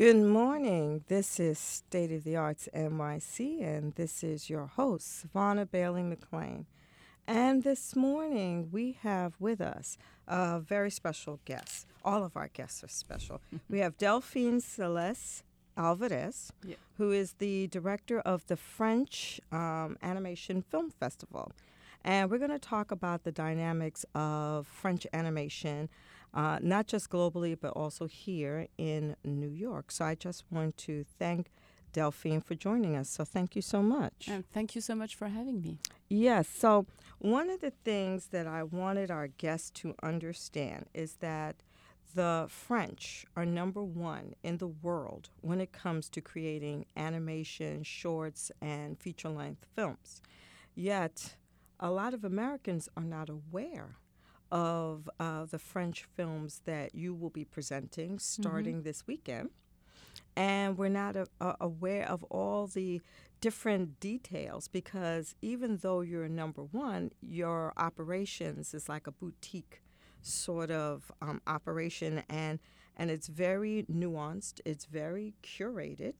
Good 0.00 0.16
morning. 0.16 1.04
This 1.08 1.38
is 1.38 1.58
State 1.58 2.10
of 2.10 2.24
the 2.24 2.34
Arts 2.34 2.70
NYC, 2.74 3.62
and 3.62 3.94
this 3.96 4.24
is 4.24 4.48
your 4.48 4.64
host, 4.64 5.20
Savannah 5.20 5.66
Bailey 5.66 6.02
McLean. 6.02 6.64
And 7.26 7.62
this 7.64 7.94
morning 7.94 8.70
we 8.72 8.96
have 9.02 9.34
with 9.38 9.60
us 9.60 9.98
a 10.26 10.58
very 10.58 10.90
special 10.90 11.38
guest. 11.44 11.86
All 12.02 12.24
of 12.24 12.34
our 12.34 12.48
guests 12.48 12.82
are 12.82 12.88
special. 12.88 13.42
we 13.68 13.80
have 13.80 13.98
Delphine 13.98 14.62
Celeste 14.62 15.44
Alvarez, 15.76 16.50
Yeah. 16.64 16.76
who 16.96 17.12
is 17.12 17.34
the 17.34 17.66
director 17.66 18.20
of 18.20 18.46
the 18.46 18.56
French 18.56 19.38
um, 19.52 19.98
Animation 20.02 20.62
Film 20.62 20.92
Festival. 20.98 21.52
And 22.02 22.30
we're 22.30 22.38
going 22.38 22.50
to 22.52 22.58
talk 22.58 22.90
about 22.90 23.24
the 23.24 23.32
dynamics 23.32 24.06
of 24.14 24.66
French 24.66 25.06
animation, 25.12 25.90
uh, 26.32 26.58
not 26.62 26.86
just 26.86 27.10
globally, 27.10 27.56
but 27.60 27.70
also 27.70 28.06
here 28.06 28.68
in 28.78 29.16
New 29.24 29.50
York. 29.50 29.90
So 29.90 30.04
I 30.04 30.14
just 30.14 30.44
want 30.50 30.76
to 30.78 31.04
thank 31.18 31.50
Delphine 31.92 32.40
for 32.40 32.54
joining 32.54 32.96
us. 32.96 33.08
So 33.08 33.24
thank 33.24 33.56
you 33.56 33.62
so 33.62 33.82
much. 33.82 34.28
And 34.28 34.44
thank 34.52 34.74
you 34.74 34.80
so 34.80 34.94
much 34.94 35.14
for 35.14 35.28
having 35.28 35.60
me. 35.60 35.78
Yes. 36.08 36.48
So, 36.48 36.86
one 37.18 37.50
of 37.50 37.60
the 37.60 37.70
things 37.70 38.28
that 38.28 38.46
I 38.46 38.62
wanted 38.62 39.10
our 39.10 39.26
guests 39.26 39.70
to 39.82 39.94
understand 40.02 40.86
is 40.94 41.16
that 41.16 41.56
the 42.14 42.46
French 42.48 43.26
are 43.36 43.44
number 43.44 43.84
one 43.84 44.34
in 44.42 44.56
the 44.56 44.66
world 44.66 45.28
when 45.42 45.60
it 45.60 45.72
comes 45.72 46.08
to 46.10 46.20
creating 46.20 46.86
animation, 46.96 47.82
shorts, 47.84 48.50
and 48.60 48.98
feature 48.98 49.28
length 49.28 49.66
films. 49.76 50.22
Yet, 50.74 51.36
a 51.78 51.90
lot 51.90 52.14
of 52.14 52.24
Americans 52.24 52.88
are 52.96 53.04
not 53.04 53.28
aware 53.28 53.96
of 54.50 55.08
uh, 55.18 55.44
the 55.46 55.58
French 55.58 56.04
films 56.16 56.62
that 56.64 56.94
you 56.94 57.14
will 57.14 57.30
be 57.30 57.44
presenting 57.44 58.18
starting 58.18 58.82
this 58.82 59.06
weekend 59.06 59.50
and 60.36 60.78
we're 60.78 60.88
not 60.88 61.16
a, 61.16 61.26
a- 61.40 61.56
aware 61.60 62.08
of 62.08 62.24
all 62.24 62.66
the 62.66 63.00
different 63.40 63.98
details 64.00 64.68
because 64.68 65.34
even 65.42 65.78
though 65.78 66.00
you're 66.00 66.28
number 66.28 66.62
one, 66.62 67.10
your 67.20 67.72
operations 67.76 68.74
is 68.74 68.88
like 68.88 69.06
a 69.06 69.12
boutique 69.12 69.82
sort 70.22 70.70
of 70.70 71.10
um, 71.22 71.40
operation, 71.46 72.22
and 72.28 72.58
and 72.96 73.10
it's 73.10 73.28
very 73.28 73.86
nuanced. 73.90 74.60
It's 74.64 74.84
very 74.84 75.34
curated. 75.42 76.14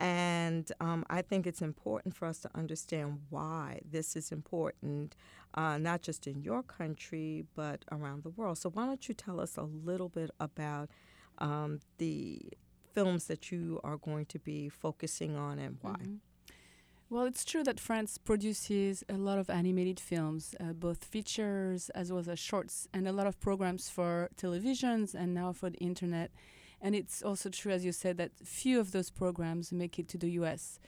And 0.00 0.70
um, 0.80 1.04
I 1.08 1.22
think 1.22 1.46
it's 1.46 1.62
important 1.62 2.14
for 2.14 2.26
us 2.26 2.40
to 2.40 2.50
understand 2.54 3.20
why 3.30 3.80
this 3.88 4.16
is 4.16 4.32
important, 4.32 5.16
uh, 5.54 5.78
not 5.78 6.02
just 6.02 6.26
in 6.26 6.42
your 6.42 6.62
country, 6.62 7.46
but 7.54 7.84
around 7.92 8.24
the 8.24 8.30
world. 8.30 8.58
So, 8.58 8.70
why 8.70 8.86
don't 8.86 9.06
you 9.08 9.14
tell 9.14 9.40
us 9.40 9.56
a 9.56 9.62
little 9.62 10.08
bit 10.08 10.30
about 10.40 10.90
um, 11.38 11.80
the 11.98 12.40
films 12.92 13.26
that 13.26 13.50
you 13.52 13.80
are 13.84 13.96
going 13.96 14.26
to 14.26 14.38
be 14.38 14.68
focusing 14.68 15.36
on 15.36 15.58
and 15.58 15.78
why? 15.80 15.96
Mhm. 15.96 16.18
Well, 17.10 17.24
it's 17.26 17.44
true 17.44 17.62
that 17.64 17.78
France 17.80 18.18
produces 18.18 19.04
a 19.08 19.14
lot 19.16 19.38
of 19.38 19.48
animated 19.50 20.00
films, 20.00 20.54
uh, 20.58 20.72
both 20.72 21.04
features 21.04 21.90
as 21.90 22.10
well 22.12 22.24
as 22.28 22.38
shorts, 22.38 22.88
and 22.92 23.06
a 23.06 23.12
lot 23.12 23.26
of 23.26 23.38
programs 23.40 23.88
for 23.90 24.30
televisions 24.36 25.14
and 25.14 25.34
now 25.34 25.52
for 25.52 25.70
the 25.70 25.78
internet. 25.78 26.30
And 26.84 26.94
it's 26.94 27.22
also 27.22 27.48
true, 27.48 27.72
as 27.72 27.82
you 27.84 27.92
said, 27.92 28.18
that 28.18 28.32
few 28.44 28.78
of 28.78 28.92
those 28.92 29.10
programs 29.10 29.72
make 29.72 29.98
it 29.98 30.06
to 30.08 30.18
the 30.18 30.30
US. 30.40 30.78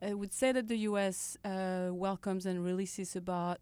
I 0.00 0.14
would 0.14 0.32
say 0.32 0.52
that 0.52 0.68
the 0.68 0.78
US 0.90 1.36
uh, 1.44 1.88
welcomes 1.92 2.46
and 2.46 2.64
releases 2.64 3.16
about 3.16 3.58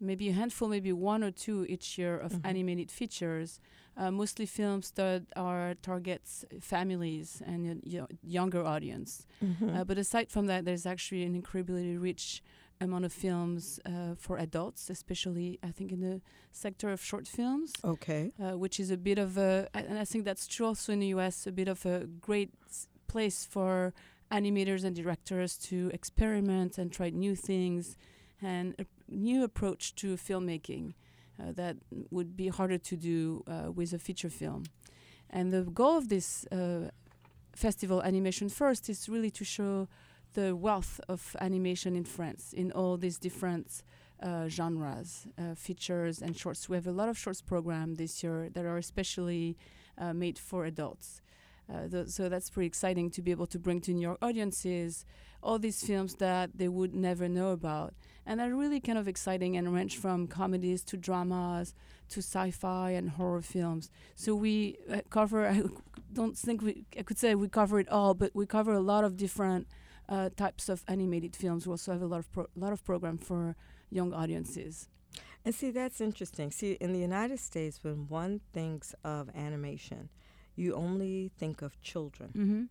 maybe 0.00 0.28
a 0.28 0.32
handful, 0.32 0.68
maybe 0.68 0.92
one 0.92 1.22
or 1.22 1.30
two 1.30 1.64
each 1.68 1.98
year 1.98 2.18
of 2.26 2.32
Mhm. 2.32 2.44
animated 2.52 2.90
features, 2.90 3.60
uh, 3.96 4.10
mostly 4.10 4.46
films 4.46 4.90
that 5.00 5.22
are 5.36 5.74
targets 5.82 6.44
families 6.60 7.42
and 7.46 7.60
y- 7.86 8.06
younger 8.38 8.62
audience. 8.74 9.10
Mm-hmm. 9.44 9.68
Uh, 9.76 9.84
but 9.84 9.98
aside 9.98 10.28
from 10.30 10.46
that, 10.46 10.64
there's 10.64 10.86
actually 10.86 11.22
an 11.28 11.34
incredibly 11.34 11.96
rich 11.96 12.42
amount 12.80 13.04
of 13.04 13.12
films 13.12 13.78
uh, 13.84 14.14
for 14.16 14.38
adults, 14.38 14.90
especially 14.90 15.58
I 15.62 15.70
think 15.70 15.92
in 15.92 16.00
the 16.00 16.20
sector 16.52 16.90
of 16.90 17.02
short 17.02 17.28
films, 17.28 17.72
okay. 17.84 18.32
uh, 18.42 18.56
which 18.56 18.80
is 18.80 18.90
a 18.90 18.96
bit 18.96 19.18
of 19.18 19.36
a, 19.36 19.68
and 19.74 19.98
I 19.98 20.04
think 20.04 20.24
that's 20.24 20.46
true 20.46 20.66
also 20.66 20.92
in 20.92 21.00
the 21.00 21.08
US, 21.08 21.46
a 21.46 21.52
bit 21.52 21.68
of 21.68 21.84
a 21.84 22.06
great 22.06 22.50
place 23.06 23.44
for 23.44 23.92
animators 24.30 24.84
and 24.84 24.94
directors 24.94 25.56
to 25.58 25.90
experiment 25.92 26.78
and 26.78 26.92
try 26.92 27.10
new 27.10 27.34
things 27.34 27.96
and 28.40 28.74
a 28.78 28.86
new 29.08 29.44
approach 29.44 29.94
to 29.96 30.16
filmmaking 30.16 30.94
uh, 31.40 31.52
that 31.52 31.76
would 32.10 32.36
be 32.36 32.48
harder 32.48 32.78
to 32.78 32.96
do 32.96 33.42
uh, 33.46 33.70
with 33.72 33.92
a 33.92 33.98
feature 33.98 34.30
film. 34.30 34.64
And 35.28 35.52
the 35.52 35.62
goal 35.62 35.96
of 35.96 36.08
this 36.08 36.46
uh, 36.46 36.90
festival, 37.54 38.02
Animation 38.02 38.48
First, 38.48 38.88
is 38.88 39.08
really 39.08 39.30
to 39.30 39.44
show 39.44 39.88
the 40.34 40.54
wealth 40.54 41.00
of 41.08 41.36
animation 41.40 41.96
in 41.96 42.04
France 42.04 42.52
in 42.52 42.72
all 42.72 42.96
these 42.96 43.18
different 43.18 43.82
uh, 44.22 44.48
genres, 44.48 45.26
uh, 45.38 45.54
features 45.54 46.20
and 46.20 46.36
shorts. 46.36 46.68
We 46.68 46.76
have 46.76 46.86
a 46.86 46.92
lot 46.92 47.08
of 47.08 47.18
shorts 47.18 47.40
program 47.40 47.94
this 47.96 48.22
year 48.22 48.48
that 48.52 48.64
are 48.64 48.76
especially 48.76 49.56
uh, 49.98 50.12
made 50.12 50.38
for 50.38 50.64
adults. 50.64 51.20
Uh, 51.72 51.88
th- 51.88 52.08
so 52.08 52.28
that's 52.28 52.50
pretty 52.50 52.66
exciting 52.66 53.10
to 53.10 53.22
be 53.22 53.30
able 53.30 53.46
to 53.46 53.58
bring 53.58 53.80
to 53.80 53.92
New 53.92 54.02
York 54.02 54.18
audiences 54.20 55.04
all 55.42 55.58
these 55.58 55.82
films 55.84 56.16
that 56.16 56.50
they 56.54 56.68
would 56.68 56.94
never 56.94 57.28
know 57.28 57.52
about. 57.52 57.94
And 58.26 58.40
they're 58.40 58.54
really 58.54 58.80
kind 58.80 58.98
of 58.98 59.08
exciting 59.08 59.56
and 59.56 59.72
range 59.72 59.96
from 59.96 60.26
comedies 60.26 60.82
to 60.84 60.96
dramas 60.96 61.74
to 62.10 62.20
sci-fi 62.20 62.90
and 62.90 63.10
horror 63.10 63.40
films. 63.40 63.90
So 64.16 64.34
we 64.34 64.76
uh, 64.92 65.00
cover. 65.08 65.46
I 65.46 65.62
don't 66.12 66.36
think 66.36 66.60
we. 66.60 66.84
I 66.98 67.02
could 67.02 67.18
say 67.18 67.34
we 67.34 67.48
cover 67.48 67.80
it 67.80 67.88
all, 67.88 68.14
but 68.14 68.34
we 68.34 68.46
cover 68.46 68.72
a 68.72 68.80
lot 68.80 69.04
of 69.04 69.16
different 69.16 69.66
uh, 70.10 70.28
types 70.36 70.68
of 70.68 70.84
animated 70.88 71.36
films. 71.36 71.66
We 71.66 71.70
also 71.70 71.92
have 71.92 72.02
a 72.02 72.06
lot 72.06 72.18
of 72.18 72.32
pro- 72.32 72.48
lot 72.56 72.72
of 72.72 72.84
program 72.84 73.16
for 73.16 73.56
young 73.90 74.12
audiences. 74.12 74.88
And 75.44 75.54
see, 75.54 75.70
that's 75.70 76.00
interesting. 76.00 76.50
See, 76.50 76.72
in 76.72 76.92
the 76.92 76.98
United 76.98 77.38
States, 77.38 77.80
when 77.82 78.08
one 78.08 78.40
thinks 78.52 78.94
of 79.04 79.30
animation, 79.34 80.10
you 80.54 80.74
only 80.74 81.30
think 81.38 81.62
of 81.62 81.80
children. 81.80 82.30
Mm-hmm. 82.30 82.62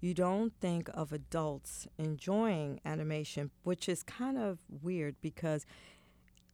You 0.00 0.14
don't 0.14 0.52
think 0.60 0.90
of 0.92 1.12
adults 1.12 1.88
enjoying 1.98 2.80
animation, 2.84 3.50
which 3.62 3.88
is 3.88 4.02
kind 4.02 4.36
of 4.36 4.58
weird 4.82 5.16
because 5.20 5.64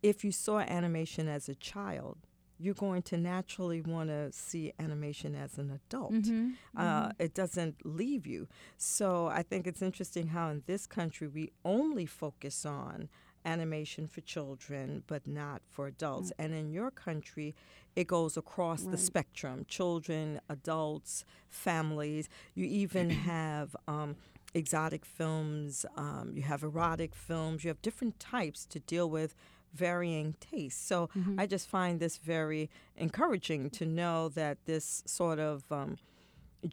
if 0.02 0.24
you 0.24 0.32
saw 0.32 0.60
animation 0.60 1.28
as 1.28 1.48
a 1.48 1.54
child, 1.54 2.18
you're 2.58 2.74
going 2.74 3.02
to 3.02 3.16
naturally 3.16 3.80
want 3.80 4.08
to 4.08 4.30
see 4.32 4.72
animation 4.78 5.34
as 5.34 5.58
an 5.58 5.70
adult. 5.70 6.12
Mm-hmm. 6.12 6.50
Uh, 6.76 7.10
it 7.18 7.34
doesn't 7.34 7.84
leave 7.84 8.26
you. 8.26 8.48
So 8.76 9.26
I 9.26 9.42
think 9.42 9.66
it's 9.66 9.82
interesting 9.82 10.28
how 10.28 10.50
in 10.50 10.62
this 10.66 10.86
country 10.86 11.28
we 11.28 11.50
only 11.64 12.06
focus 12.06 12.64
on 12.64 13.08
animation 13.44 14.06
for 14.06 14.20
children 14.22 15.02
but 15.06 15.26
not 15.26 15.62
for 15.68 15.86
adults. 15.86 16.32
And 16.38 16.54
in 16.54 16.72
your 16.72 16.90
country, 16.90 17.54
it 17.94 18.06
goes 18.06 18.36
across 18.36 18.82
the 18.82 18.98
spectrum 18.98 19.66
children, 19.68 20.40
adults, 20.48 21.24
families. 21.48 22.28
You 22.54 22.66
even 22.66 23.10
have 23.10 23.76
um, 23.86 24.16
exotic 24.54 25.04
films, 25.04 25.84
um, 25.96 26.32
you 26.34 26.42
have 26.42 26.62
erotic 26.62 27.14
films, 27.14 27.64
you 27.64 27.68
have 27.68 27.82
different 27.82 28.18
types 28.18 28.64
to 28.66 28.80
deal 28.80 29.10
with 29.10 29.34
varying 29.74 30.34
tastes. 30.40 30.84
So 30.86 31.08
Mhm. 31.16 31.38
I 31.40 31.46
just 31.46 31.68
find 31.68 31.98
this 32.00 32.16
very 32.18 32.70
encouraging 32.96 33.70
to 33.70 33.84
know 33.84 34.28
that 34.30 34.58
this 34.66 35.02
sort 35.06 35.38
of 35.38 35.64
um, 35.70 35.96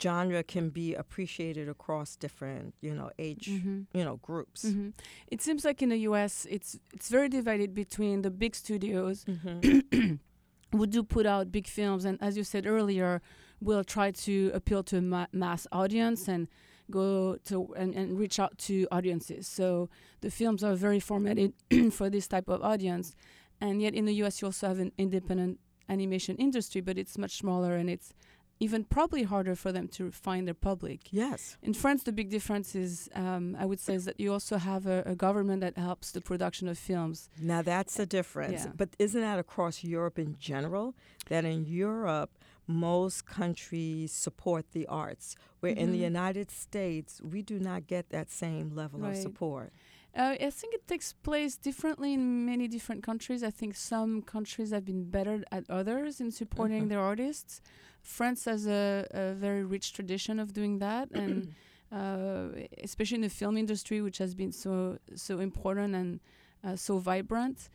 genre 0.01 0.41
can 0.43 0.69
be 0.69 0.93
appreciated 0.95 1.67
across 1.67 2.15
different, 2.15 2.73
you 2.81 2.93
know, 2.95 3.09
age, 3.19 3.47
Mhm. 3.49 3.87
you 3.93 4.03
know, 4.05 4.17
groups. 4.17 4.63
Mhm. 4.65 4.93
It 5.27 5.41
seems 5.41 5.65
like 5.65 5.81
in 5.81 5.89
the 5.89 5.97
U.S. 6.09 6.47
it's 6.49 6.79
it's 6.93 7.09
very 7.09 7.27
divided 7.29 7.73
between 7.73 8.21
the 8.21 8.31
big 8.31 8.55
studios 8.55 9.25
Mm-hmm. 9.25 10.17
who 10.77 10.87
do 10.87 11.03
put 11.03 11.25
out 11.25 11.51
big 11.51 11.67
films, 11.67 12.05
and 12.05 12.17
as 12.21 12.37
you 12.37 12.43
said 12.45 12.65
earlier, 12.65 13.21
will 13.59 13.83
try 13.83 14.11
to 14.11 14.49
appeal 14.53 14.83
to 14.83 14.97
a 14.97 15.01
ma- 15.01 15.27
mass 15.33 15.67
audience 15.71 16.27
and 16.29 16.47
go 16.91 17.37
to 17.45 17.73
and, 17.75 17.95
and 17.95 18.19
reach 18.19 18.39
out 18.39 18.57
to 18.59 18.87
audiences. 18.91 19.47
So 19.47 19.89
the 20.21 20.31
films 20.31 20.63
are 20.63 20.75
very 20.75 20.99
formatted 20.99 21.53
for 21.91 22.09
this 22.09 22.27
type 22.27 22.47
of 22.49 22.61
audience, 22.61 23.15
and 23.59 23.81
yet 23.81 23.93
in 23.93 24.05
the 24.05 24.13
U.S. 24.15 24.41
you 24.41 24.47
also 24.47 24.67
have 24.67 24.79
an 24.79 24.91
independent 24.97 25.59
animation 25.89 26.35
industry, 26.37 26.81
but 26.81 26.97
it's 26.97 27.17
much 27.17 27.37
smaller 27.37 27.75
and 27.75 27.89
it's 27.89 28.13
even 28.61 28.83
probably 28.83 29.23
harder 29.23 29.55
for 29.55 29.71
them 29.71 29.87
to 29.87 30.11
find 30.11 30.47
their 30.47 30.53
public. 30.53 31.11
Yes. 31.11 31.57
In 31.63 31.73
France, 31.73 32.03
the 32.03 32.11
big 32.11 32.29
difference 32.29 32.75
is, 32.75 33.09
um, 33.15 33.57
I 33.59 33.65
would 33.65 33.79
say, 33.79 33.95
is 33.95 34.05
that 34.05 34.19
you 34.19 34.31
also 34.31 34.57
have 34.57 34.85
a, 34.85 35.01
a 35.07 35.15
government 35.15 35.61
that 35.61 35.79
helps 35.79 36.11
the 36.11 36.21
production 36.21 36.67
of 36.67 36.77
films. 36.77 37.27
Now 37.41 37.63
that's 37.63 37.97
a 37.97 38.05
difference. 38.05 38.65
Yeah. 38.65 38.71
But 38.77 38.89
isn't 38.99 39.19
that 39.19 39.39
across 39.39 39.83
Europe 39.83 40.19
in 40.19 40.37
general? 40.39 40.93
That 41.27 41.43
in 41.43 41.65
Europe, 41.65 42.29
most 42.71 43.25
countries 43.25 44.11
support 44.11 44.71
the 44.71 44.87
arts, 44.87 45.35
where 45.59 45.73
in 45.73 45.91
the 45.91 45.97
Mhm. 45.97 46.03
United 46.13 46.51
States, 46.51 47.21
we 47.21 47.41
do 47.41 47.59
not 47.59 47.87
get 47.87 48.09
that 48.09 48.29
same 48.31 48.73
level 48.75 49.05
of 49.05 49.15
support. 49.15 49.71
Uh, 50.13 50.35
I 50.41 50.49
think 50.49 50.73
it 50.73 50.87
takes 50.87 51.13
place 51.13 51.55
differently 51.57 52.13
in 52.13 52.45
many 52.45 52.67
different 52.67 53.01
countries. 53.03 53.43
I 53.43 53.49
think 53.51 53.75
some 53.75 54.21
countries 54.21 54.71
have 54.71 54.83
been 54.85 55.09
better 55.09 55.43
at 55.51 55.63
others 55.69 56.19
in 56.19 56.31
supporting 56.31 56.83
Mhm. 56.83 56.89
their 56.89 56.99
artists. 56.99 57.61
France 58.01 58.45
has 58.45 58.67
a, 58.67 59.05
a 59.11 59.33
very 59.33 59.63
rich 59.63 59.93
tradition 59.93 60.39
of 60.39 60.51
doing 60.53 60.79
that, 60.79 61.09
and 61.13 61.55
uh, 61.91 62.49
especially 62.83 63.15
in 63.15 63.21
the 63.21 63.29
film 63.29 63.57
industry, 63.57 64.01
which 64.01 64.17
has 64.17 64.33
been 64.35 64.51
so 64.51 64.97
so 65.15 65.39
important 65.39 65.95
and 65.95 66.19
uh, 66.63 66.75
so 66.75 66.97
vibrant. 66.97 67.69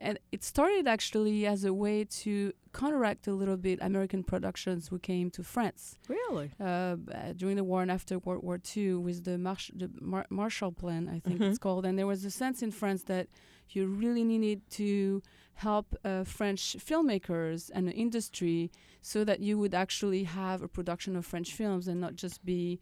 And 0.00 0.18
it 0.30 0.44
started 0.44 0.86
actually 0.86 1.44
as 1.46 1.64
a 1.64 1.72
way 1.74 2.04
to 2.22 2.52
counteract 2.72 3.26
a 3.26 3.32
little 3.32 3.56
bit 3.56 3.78
American 3.82 4.22
productions 4.22 4.88
who 4.88 4.98
came 5.00 5.28
to 5.32 5.42
France 5.42 5.98
Really? 6.08 6.52
uh, 6.60 6.64
uh, 6.64 6.96
during 7.36 7.56
the 7.56 7.64
war 7.64 7.82
and 7.82 7.90
after 7.90 8.18
World 8.20 8.44
War 8.44 8.60
II 8.76 8.94
with 8.94 9.24
the, 9.24 9.36
Marsh- 9.38 9.72
the 9.74 9.90
Mar- 10.00 10.26
Marshall 10.30 10.70
Plan, 10.72 11.08
I 11.08 11.18
think 11.18 11.40
it's 11.40 11.58
Mhm. 11.58 11.60
called. 11.60 11.84
And 11.84 11.98
there 11.98 12.06
was 12.06 12.24
a 12.24 12.30
sense 12.30 12.62
in 12.62 12.70
France 12.70 13.02
that 13.04 13.26
you 13.70 13.86
really 13.86 14.22
needed 14.22 14.60
to 14.70 15.22
help 15.54 15.96
uh, 16.04 16.22
French 16.22 16.76
filmmakers 16.78 17.70
and 17.74 17.88
the 17.88 17.92
industry 17.92 18.70
so 19.02 19.24
that 19.24 19.40
you 19.40 19.58
would 19.58 19.74
actually 19.74 20.24
have 20.24 20.62
a 20.62 20.68
production 20.68 21.16
of 21.16 21.26
French 21.26 21.52
films 21.52 21.88
and 21.88 22.00
not 22.00 22.14
just 22.14 22.44
be 22.44 22.78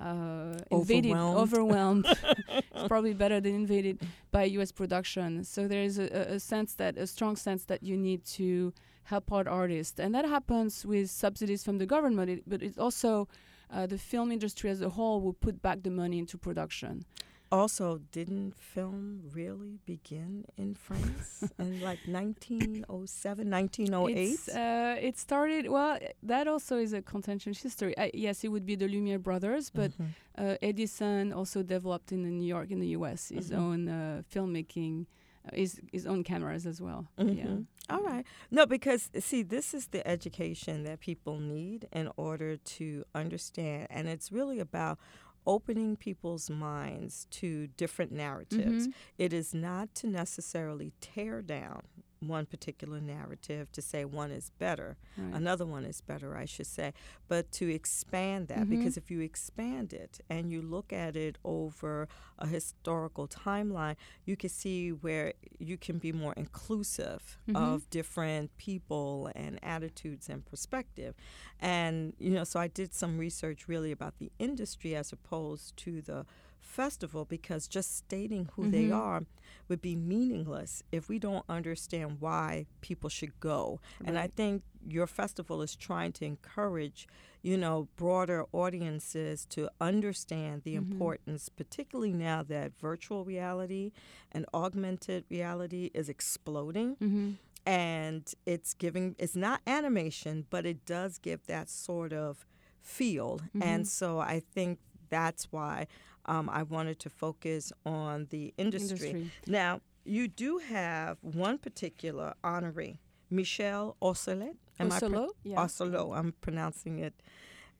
uh, 0.00 0.58
invaded, 0.70 1.10
Overwhelmed. 1.38 2.06
it's 2.48 2.88
probably 2.88 3.14
better 3.14 3.40
than 3.40 3.54
invaded 3.54 4.00
by 4.30 4.44
U.S. 4.44 4.72
production. 4.72 5.44
So 5.44 5.68
there 5.68 5.82
is 5.82 5.98
a, 5.98 6.04
a- 6.04 6.34
a 6.36 6.40
sense 6.40 6.74
that 6.74 6.96
a 6.98 7.06
strong 7.06 7.36
sense 7.36 7.64
that 7.66 7.82
you 7.82 7.96
need 7.96 8.24
to 8.36 8.72
help 9.04 9.32
out 9.32 9.46
artists, 9.46 9.98
and 9.98 10.14
that 10.14 10.24
happens 10.24 10.86
with 10.86 11.10
subsidies 11.10 11.64
from 11.64 11.78
the 11.78 11.86
government. 11.86 12.30
It, 12.30 12.42
but 12.46 12.62
it's 12.62 12.78
also 12.78 13.28
uh, 13.72 13.86
the 13.86 13.98
film 13.98 14.32
industry 14.32 14.70
as 14.70 14.80
a 14.80 14.88
whole 14.90 15.20
will 15.20 15.32
put 15.34 15.60
back 15.62 15.82
the 15.82 15.90
money 15.90 16.18
into 16.18 16.38
production. 16.38 17.04
Also, 17.52 17.98
didn't 18.12 18.54
film 18.56 19.22
really 19.34 19.80
begin 19.84 20.44
in 20.56 20.74
France 20.74 21.42
in 21.58 21.80
like 21.80 21.98
1907, 22.06 23.50
1908? 23.50 24.38
Uh, 24.54 24.96
it 25.00 25.18
started 25.18 25.68
well. 25.68 25.98
That 26.22 26.46
also 26.46 26.76
is 26.78 26.92
a 26.92 27.02
contentious 27.02 27.60
history. 27.60 27.94
Yes, 28.14 28.44
it 28.44 28.48
would 28.48 28.64
be 28.64 28.76
the 28.76 28.86
Lumiere 28.86 29.18
brothers, 29.18 29.68
but 29.70 29.90
Mhm. 29.98 30.14
uh, 30.38 30.56
Edison 30.62 31.32
also 31.32 31.62
developed 31.64 32.12
in 32.12 32.22
New 32.38 32.46
York, 32.46 32.70
in 32.70 32.78
the 32.78 32.88
U.S., 32.98 33.30
his 33.30 33.50
Mhm. 33.50 33.58
own 33.58 33.88
uh, 33.88 34.22
filmmaking, 34.32 35.06
uh, 35.44 35.50
his 35.56 35.80
his 35.92 36.06
own 36.06 36.22
cameras 36.22 36.66
as 36.66 36.80
well. 36.80 37.08
Yeah. 37.18 37.46
Mhm. 37.46 37.66
All 37.88 38.04
right. 38.04 38.24
No, 38.52 38.64
because 38.66 39.10
see, 39.18 39.42
this 39.42 39.74
is 39.74 39.88
the 39.88 40.06
education 40.06 40.84
that 40.84 41.00
people 41.00 41.40
need 41.40 41.88
in 41.92 42.08
order 42.16 42.56
to 42.78 43.04
understand, 43.12 43.88
and 43.90 44.06
it's 44.06 44.30
really 44.30 44.60
about 44.60 44.98
opening 45.46 45.96
people's 45.96 46.50
minds 46.50 47.26
to 47.30 47.66
different 47.76 48.12
narratives. 48.12 48.88
Mhm. 48.88 48.94
It 49.18 49.32
is 49.32 49.54
not 49.54 49.94
to 49.96 50.06
necessarily 50.06 50.92
tear 51.00 51.42
down 51.42 51.82
one 52.20 52.44
particular 52.46 53.00
narrative 53.00 53.72
to 53.72 53.80
say 53.82 54.04
one 54.04 54.30
is 54.30 54.50
better, 54.58 54.96
Right. 55.16 55.34
another 55.34 55.64
one 55.64 55.84
is 55.84 56.00
better, 56.02 56.36
I 56.36 56.44
should 56.44 56.66
say, 56.66 56.92
but 57.28 57.50
to 57.52 57.68
expand 57.72 58.48
that 58.48 58.66
Mhm. 58.66 58.70
because 58.70 58.96
if 58.96 59.10
you 59.10 59.20
expand 59.20 59.92
it 59.92 60.20
and 60.28 60.50
you 60.52 60.60
look 60.60 60.92
at 60.92 61.16
it 61.16 61.38
over 61.44 62.08
a 62.38 62.46
historical 62.46 63.26
timeline, 63.26 63.96
you 64.26 64.36
can 64.36 64.50
see 64.50 64.90
where 64.92 65.32
you 65.58 65.78
can 65.78 65.98
be 65.98 66.12
more 66.12 66.34
inclusive 66.34 67.38
Mhm. 67.48 67.56
of 67.56 67.88
different 67.90 68.56
people 68.58 69.30
and 69.34 69.58
attitudes 69.64 70.28
and 70.28 70.44
perspective. 70.44 71.14
And, 71.58 72.14
you 72.18 72.30
know, 72.30 72.44
so 72.44 72.60
I 72.60 72.68
did 72.68 72.92
some 72.92 73.18
research 73.18 73.66
really 73.66 73.92
about 73.92 74.18
the 74.18 74.30
industry 74.38 74.94
as 74.94 75.12
opposed 75.12 75.76
to 75.78 76.02
the 76.02 76.26
festival 76.60 77.24
because 77.24 77.66
just 77.66 77.96
stating 77.96 78.48
who 78.54 78.70
they 78.70 78.88
Mhm. 78.88 78.96
are 78.96 79.22
would 79.68 79.80
be 79.82 79.96
meaningless 79.96 80.82
if 80.92 81.08
we 81.08 81.18
don't 81.18 81.44
understand 81.48 82.20
why 82.20 82.66
people 82.80 83.08
should 83.10 83.38
go. 83.40 83.80
And 84.04 84.18
I 84.18 84.28
think 84.28 84.62
your 84.88 85.06
festival 85.06 85.62
is 85.62 85.74
trying 85.74 86.12
to 86.12 86.24
encourage, 86.24 87.06
you 87.42 87.56
know, 87.56 87.88
broader 87.96 88.44
audiences 88.52 89.44
to 89.46 89.68
understand 89.80 90.62
the 90.62 90.74
Mhm. 90.74 90.78
importance, 90.78 91.48
particularly 91.48 92.12
now 92.12 92.42
that 92.44 92.72
virtual 92.78 93.24
reality 93.24 93.92
and 94.32 94.46
augmented 94.54 95.24
reality 95.30 95.90
is 95.94 96.08
exploding 96.08 96.96
Mhm. 96.96 97.36
and 97.66 98.34
it's 98.46 98.72
giving 98.72 99.14
it's 99.18 99.36
not 99.36 99.60
animation 99.66 100.46
but 100.48 100.64
it 100.64 100.86
does 100.86 101.18
give 101.18 101.46
that 101.46 101.68
sort 101.68 102.10
of 102.10 102.46
feel 102.80 103.38
and 103.60 103.86
so 103.86 104.18
i 104.18 104.40
think 104.40 104.78
that's 105.10 105.44
why 105.52 105.86
um, 106.26 106.48
i 106.50 106.62
wanted 106.62 106.98
to 106.98 107.10
focus 107.10 107.72
on 107.84 108.26
the 108.30 108.54
industry. 108.56 109.10
Industry. 109.10 109.30
now 109.46 109.80
you 110.04 110.28
do 110.28 110.58
have 110.58 111.18
one 111.22 111.58
particular 111.58 112.34
honoree 112.42 112.98
Michel 113.30 113.96
Ocelot 114.02 114.56
Am 114.80 114.90
I 114.90 114.98
pro- 114.98 115.08
Ocelot? 115.08 115.30
yeah. 115.44 115.60
Ocelot. 115.60 116.18
I'm 116.18 116.32
pronouncing 116.40 116.98
it 116.98 117.14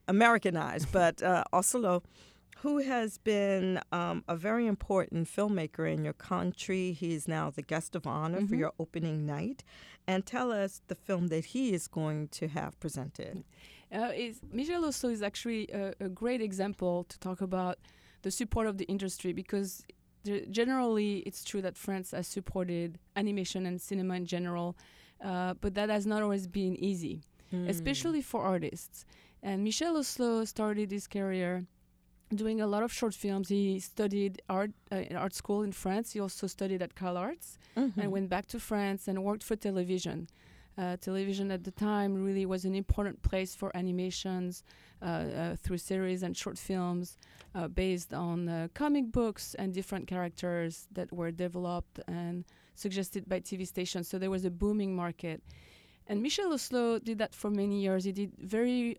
Americanized, 0.06 0.92
but 1.00 1.22
uh, 1.22 1.44
who 2.58 2.78
has 2.78 3.16
been 3.18 3.80
um, 3.90 4.22
a 4.28 4.36
very 4.36 4.66
important 4.66 5.26
filmmaker 5.26 5.90
in 5.90 6.04
your 6.04 6.12
country. 6.12 6.92
He's 6.92 7.26
now 7.26 7.50
the 7.50 7.62
guest 7.62 7.96
of 7.96 8.06
honor 8.06 8.40
for 8.46 8.54
Mhm. 8.54 8.58
your 8.58 8.72
opening 8.78 9.24
night. 9.24 9.64
And 10.06 10.26
tell 10.26 10.52
us 10.52 10.82
the 10.88 10.94
film 10.94 11.28
that 11.28 11.46
he 11.46 11.72
is 11.72 11.88
going 11.88 12.28
to 12.28 12.48
have 12.48 12.78
presented. 12.78 13.44
Uh, 13.92 14.12
is, 14.14 14.40
Michel 14.52 14.84
Ocelot 14.84 15.12
is 15.14 15.22
actually 15.22 15.68
a, 15.72 15.92
a 16.00 16.08
great 16.08 16.40
example 16.40 17.04
to 17.08 17.18
talk 17.18 17.40
about 17.40 17.78
the 18.22 18.30
support 18.30 18.66
of 18.66 18.78
the 18.78 18.84
industry 18.84 19.32
because 19.32 19.84
generally 20.50 21.18
it's 21.26 21.42
true 21.44 21.62
that 21.62 21.76
France 21.76 22.10
has 22.12 22.26
supported 22.26 22.98
animation 23.16 23.66
and 23.66 23.80
cinema 23.80 24.14
in 24.14 24.26
general, 24.26 24.76
uh, 25.24 25.54
but 25.60 25.74
that 25.74 25.88
has 25.88 26.06
not 26.06 26.22
always 26.22 26.46
been 26.46 26.76
easy, 26.76 27.22
Hmm. 27.50 27.66
especially 27.68 28.22
for 28.22 28.42
artists. 28.42 29.04
And 29.42 29.64
Michel 29.64 29.96
Ocelot 29.96 30.46
started 30.46 30.90
his 30.92 31.06
career 31.08 31.64
doing 32.32 32.60
a 32.60 32.66
lot 32.66 32.82
of 32.84 32.92
short 32.92 33.14
films. 33.14 33.48
He 33.48 33.80
studied 33.80 34.40
art 34.48 34.70
uh, 34.92 34.96
in 35.10 35.16
art 35.16 35.34
school 35.34 35.62
in 35.64 35.72
France. 35.72 36.12
He 36.12 36.20
also 36.20 36.46
studied 36.46 36.80
at 36.82 36.94
Cal 36.94 37.16
Arts 37.16 37.58
Mhm. 37.76 37.96
and 37.96 38.12
went 38.12 38.28
back 38.28 38.46
to 38.48 38.60
France 38.60 39.08
and 39.08 39.24
worked 39.24 39.42
for 39.42 39.56
television. 39.56 40.28
Uh, 40.80 40.96
television 40.96 41.50
at 41.50 41.62
the 41.64 41.70
time 41.70 42.24
really 42.24 42.46
was 42.46 42.64
an 42.64 42.74
important 42.74 43.20
place 43.20 43.54
for 43.54 43.70
animations 43.76 44.64
uh, 45.02 45.04
uh, 45.04 45.56
through 45.56 45.76
series 45.76 46.22
and 46.22 46.34
short 46.34 46.56
films 46.56 47.18
uh, 47.54 47.68
based 47.68 48.14
on 48.14 48.48
uh, 48.48 48.66
comic 48.72 49.12
books 49.12 49.54
and 49.58 49.74
different 49.74 50.06
characters 50.06 50.88
that 50.90 51.12
were 51.12 51.30
developed 51.30 52.00
and 52.08 52.46
suggested 52.74 53.28
by 53.28 53.38
TV 53.40 53.66
stations. 53.66 54.08
So 54.08 54.18
there 54.18 54.30
was 54.30 54.46
a 54.46 54.50
booming 54.50 54.96
market. 54.96 55.42
And 56.06 56.22
Michel 56.22 56.50
Ocelot 56.50 57.04
did 57.04 57.18
that 57.18 57.34
for 57.34 57.50
many 57.50 57.82
years. 57.82 58.04
He 58.04 58.12
did 58.12 58.32
very 58.38 58.96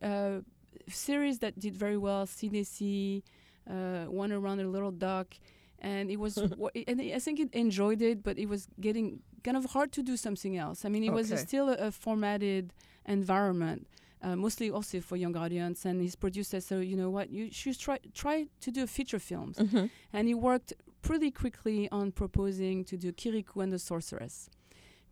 series 0.88 1.39
that 1.39 1.58
did 1.58 1.75
very 1.75 1.98
well. 1.98 2.27
CDC, 2.27 3.24
One 3.65 4.32
Around 4.32 4.60
a 4.60 4.67
Little 4.67 4.91
Duck, 4.91 5.34
and 5.82 6.10
it 6.12 6.20
was 6.20 6.38
and 6.90 7.02
I 7.02 7.20
think 7.20 7.40
it 7.40 7.50
enjoyed 7.54 8.02
it, 8.02 8.24
but 8.24 8.38
it 8.38 8.48
was 8.48 8.68
getting 8.80 9.20
kind 9.44 9.58
of 9.58 9.66
hard 9.66 9.92
to 9.94 10.02
do 10.04 10.16
something 10.16 10.56
else. 10.58 10.86
I 10.86 10.90
mean, 10.90 11.04
it 11.04 11.12
was 11.14 11.32
a 11.32 11.38
still 11.48 11.68
a, 11.70 11.76
a 11.88 11.92
formatted 11.92 12.72
environment, 13.06 13.88
uh, 14.22 14.36
mostly 14.36 14.70
also 14.72 15.00
for 15.02 15.16
young 15.18 15.36
audience. 15.36 15.84
And 15.86 16.02
his 16.02 16.16
producer 16.16 16.62
said, 16.62 16.64
so, 16.64 16.80
you 16.80 16.96
know 16.96 17.10
what, 17.10 17.30
you 17.32 17.52
should 17.52 17.78
try 17.80 17.98
try 18.14 18.48
to 18.66 18.70
do 18.72 18.86
feature 18.88 19.20
films. 19.20 19.58
Mhm. 19.58 19.90
And 20.14 20.28
he 20.28 20.36
worked 20.36 20.74
pretty 21.02 21.32
quickly 21.32 21.90
on 21.92 22.12
proposing 22.12 22.86
to 22.86 22.96
do 22.98 23.12
Kirikou 23.12 23.64
and 23.64 23.72
the 23.76 23.80
Sorceress, 23.80 24.50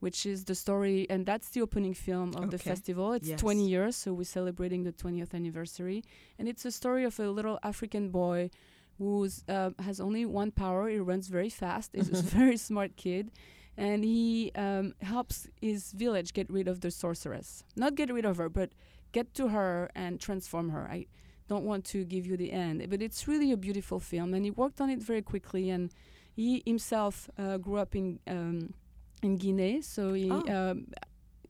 which 0.06 0.20
is 0.34 0.46
the 0.46 0.54
story, 0.54 1.08
and 1.10 1.26
that's 1.26 1.50
the 1.56 1.62
opening 1.62 1.96
film 1.96 2.30
of 2.36 2.52
the 2.52 2.60
festival. 2.72 3.08
It's 3.18 3.28
Yes. 3.28 3.40
20 3.40 3.68
years, 3.68 3.96
so 3.96 4.14
we're 4.14 4.24
celebrating 4.40 4.84
the 4.84 4.94
20th 4.94 5.34
anniversary. 5.34 6.04
And 6.38 6.48
it's 6.48 6.64
a 6.66 6.72
story 6.72 7.04
of 7.06 7.20
a 7.20 7.32
little 7.32 7.58
African 7.64 8.10
boy 8.12 8.52
who 9.00 9.27
uh, 9.48 9.72
has 9.79 10.00
only 10.00 10.25
one 10.25 10.51
power. 10.51 10.88
He 10.89 11.00
runs 11.00 11.27
very 11.29 11.50
fast. 11.50 11.91
He's 11.96 12.10
a 12.10 12.22
very 12.22 12.58
smart 12.58 12.96
kid. 12.98 13.32
And 13.77 14.03
he 14.03 14.51
um, 14.56 14.94
helps 15.01 15.48
his 15.62 15.94
village 15.94 16.34
get 16.34 16.50
rid 16.51 16.68
of 16.68 16.82
the 16.82 16.91
sorceress. 16.91 17.63
Not 17.77 17.96
get 17.96 18.12
rid 18.13 18.25
of 18.25 18.38
her, 18.38 18.50
but 18.50 18.70
get 19.13 19.34
to 19.36 19.48
her 19.48 19.89
and 19.96 20.20
transform 20.20 20.70
her. 20.70 20.86
I 20.91 21.06
don't 21.48 21.63
want 21.63 21.86
to 21.86 22.03
give 22.03 22.25
you 22.27 22.36
the 22.38 22.51
end, 22.51 22.86
but 22.89 23.01
it's 23.01 23.27
really 23.27 23.51
a 23.53 23.58
beautiful 23.58 24.00
film. 24.00 24.34
And 24.34 24.44
he 24.46 24.51
worked 24.51 24.82
on 24.82 24.89
it 24.89 25.00
very 25.01 25.22
quickly. 25.22 25.70
And 25.70 25.91
he 26.36 26.62
himself 26.65 27.29
uh, 27.38 27.58
grew 27.58 27.77
up 27.77 27.96
in 27.96 28.20
um, 28.27 28.74
in 29.22 29.38
Guinea, 29.38 29.82
so 29.82 30.13
he, 30.13 30.29
Oh. 30.32 30.44
um, 30.72 30.88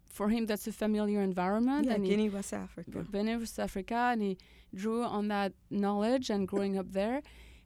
for 0.10 0.30
him 0.30 0.46
that's 0.46 0.68
a 0.68 0.72
familiar 0.72 1.22
environment. 1.22 1.86
Yeah, 1.86 1.94
and 1.96 2.04
he, 2.06 2.10
Guinea, 2.12 2.30
West 2.30 2.54
Africa. 2.54 3.06
been 3.12 3.28
West 3.40 3.60
Africa, 3.60 4.00
and 4.12 4.22
he 4.22 4.38
drew 4.74 5.04
on 5.04 5.28
that 5.30 5.54
knowledge 5.70 6.30
and 6.30 6.48
growing 6.48 6.78
up 6.78 6.92
there. 6.92 7.22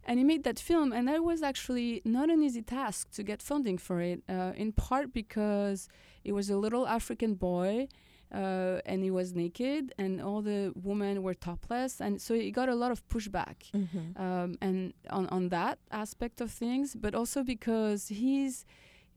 And 0.05 0.19
he 0.19 0.25
made 0.25 0.43
that 0.43 0.59
film, 0.59 0.91
and 0.91 1.07
that 1.07 1.23
was 1.23 1.41
actually 1.41 2.01
not 2.03 2.29
an 2.29 2.43
easy 2.43 2.61
task 2.61 3.09
to 3.11 3.23
get 3.23 3.41
funding 3.41 3.77
for 3.77 4.01
it, 4.01 4.21
uh, 4.27 4.51
in 4.63 4.73
part 4.73 5.13
because 5.13 5.87
it 6.25 6.33
was 6.33 6.49
a 6.49 6.57
little 6.57 6.85
African 6.87 7.35
boy 7.35 7.87
uh, 8.33 8.79
and 8.85 9.03
he 9.03 9.11
was 9.11 9.33
naked, 9.33 9.93
and 9.97 10.19
all 10.19 10.41
the 10.41 10.73
women 10.75 11.21
were 11.21 11.35
topless, 11.35 12.01
and 12.01 12.19
so 12.19 12.33
he 12.33 12.49
got 12.51 12.67
a 12.67 12.73
lot 12.75 12.91
of 12.91 13.07
pushback, 13.07 13.57
Mm-hmm. 13.73 14.21
um, 14.21 14.57
and 14.59 14.93
on 15.11 15.27
on 15.27 15.49
that 15.49 15.77
aspect 15.91 16.41
of 16.41 16.49
things, 16.51 16.95
but 16.95 17.13
also 17.13 17.43
because 17.43 18.07
his 18.09 18.65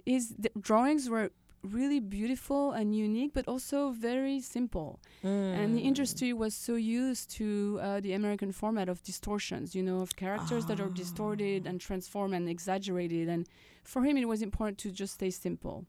his 0.05 0.29
d- 0.43 0.51
drawings 0.61 1.09
were 1.09 1.31
really 1.67 2.01
beautiful 2.01 2.73
and 2.73 2.95
unique, 2.95 3.33
but 3.35 3.47
also 3.49 3.91
very 3.91 4.41
simple. 4.41 5.01
And 5.23 5.75
the 5.77 5.83
Mm. 5.83 5.91
industry 5.93 6.33
was 6.33 6.55
so 6.55 6.75
used 6.75 7.31
to 7.39 7.79
uh, 7.83 8.01
the 8.01 8.13
American 8.13 8.53
format 8.53 8.89
of 8.89 9.03
distortions, 9.03 9.75
you 9.75 9.83
know, 9.83 10.01
of 10.01 10.17
characters 10.17 10.67
that 10.67 10.81
are 10.81 10.91
distorted 10.91 11.63
Ah. 11.67 11.69
and 11.71 11.81
transformed 11.81 12.35
and 12.35 12.49
exaggerated. 12.49 13.29
And 13.29 13.47
for 13.85 14.03
him, 14.05 14.17
it 14.17 14.27
was 14.29 14.43
important 14.43 14.79
to 14.79 14.91
just 14.91 15.15
stay 15.15 15.31
simple. 15.31 15.85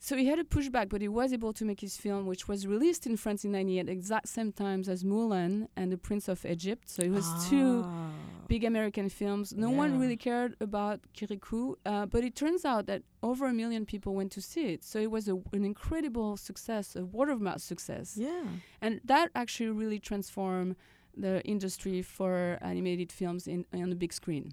So 0.00 0.16
he 0.16 0.26
had 0.26 0.38
a 0.38 0.44
pushback, 0.44 0.88
but 0.88 1.00
he 1.00 1.08
was 1.08 1.32
able 1.32 1.52
to 1.54 1.64
make 1.64 1.80
his 1.80 1.96
film, 1.96 2.26
which 2.26 2.46
was 2.46 2.66
released 2.66 3.04
in 3.06 3.16
France 3.16 3.44
in 3.44 3.50
'98, 3.52 3.88
exact 3.88 4.28
same 4.28 4.52
times 4.52 4.88
as 4.88 5.02
Mulan 5.02 5.66
and 5.76 5.90
The 5.90 5.98
Prince 5.98 6.28
of 6.28 6.46
Egypt. 6.46 6.88
So 6.88 7.02
it 7.02 7.10
was 7.10 7.26
two 7.50 7.82
Ah. 7.84 8.10
big 8.46 8.62
American 8.64 9.08
films. 9.08 9.52
No 9.66 9.70
one 9.70 9.98
really 9.98 10.16
cared 10.16 10.54
about 10.60 11.00
Kirikou, 11.14 11.74
uh, 11.84 12.06
but 12.06 12.22
it 12.24 12.34
turns 12.36 12.64
out 12.64 12.86
that 12.86 13.02
over 13.22 13.46
a 13.46 13.52
million 13.52 13.84
people 13.84 14.14
went 14.14 14.30
to 14.32 14.40
see 14.40 14.66
it. 14.74 14.84
So 14.84 14.98
it 15.00 15.10
was 15.10 15.28
a, 15.28 15.34
an 15.52 15.64
incredible 15.64 16.36
success, 16.36 16.94
a 16.96 17.04
word 17.04 17.28
of 17.28 17.40
mouth 17.40 17.60
success. 17.60 18.16
Yeah. 18.16 18.44
And 18.80 19.00
that 19.04 19.30
actually 19.34 19.70
really 19.70 19.98
transformed 19.98 20.76
the 21.16 21.42
industry 21.44 22.00
for 22.02 22.56
animated 22.62 23.10
films 23.10 23.48
in, 23.48 23.66
on 23.74 23.90
the 23.90 23.96
big 23.96 24.12
screen. 24.12 24.52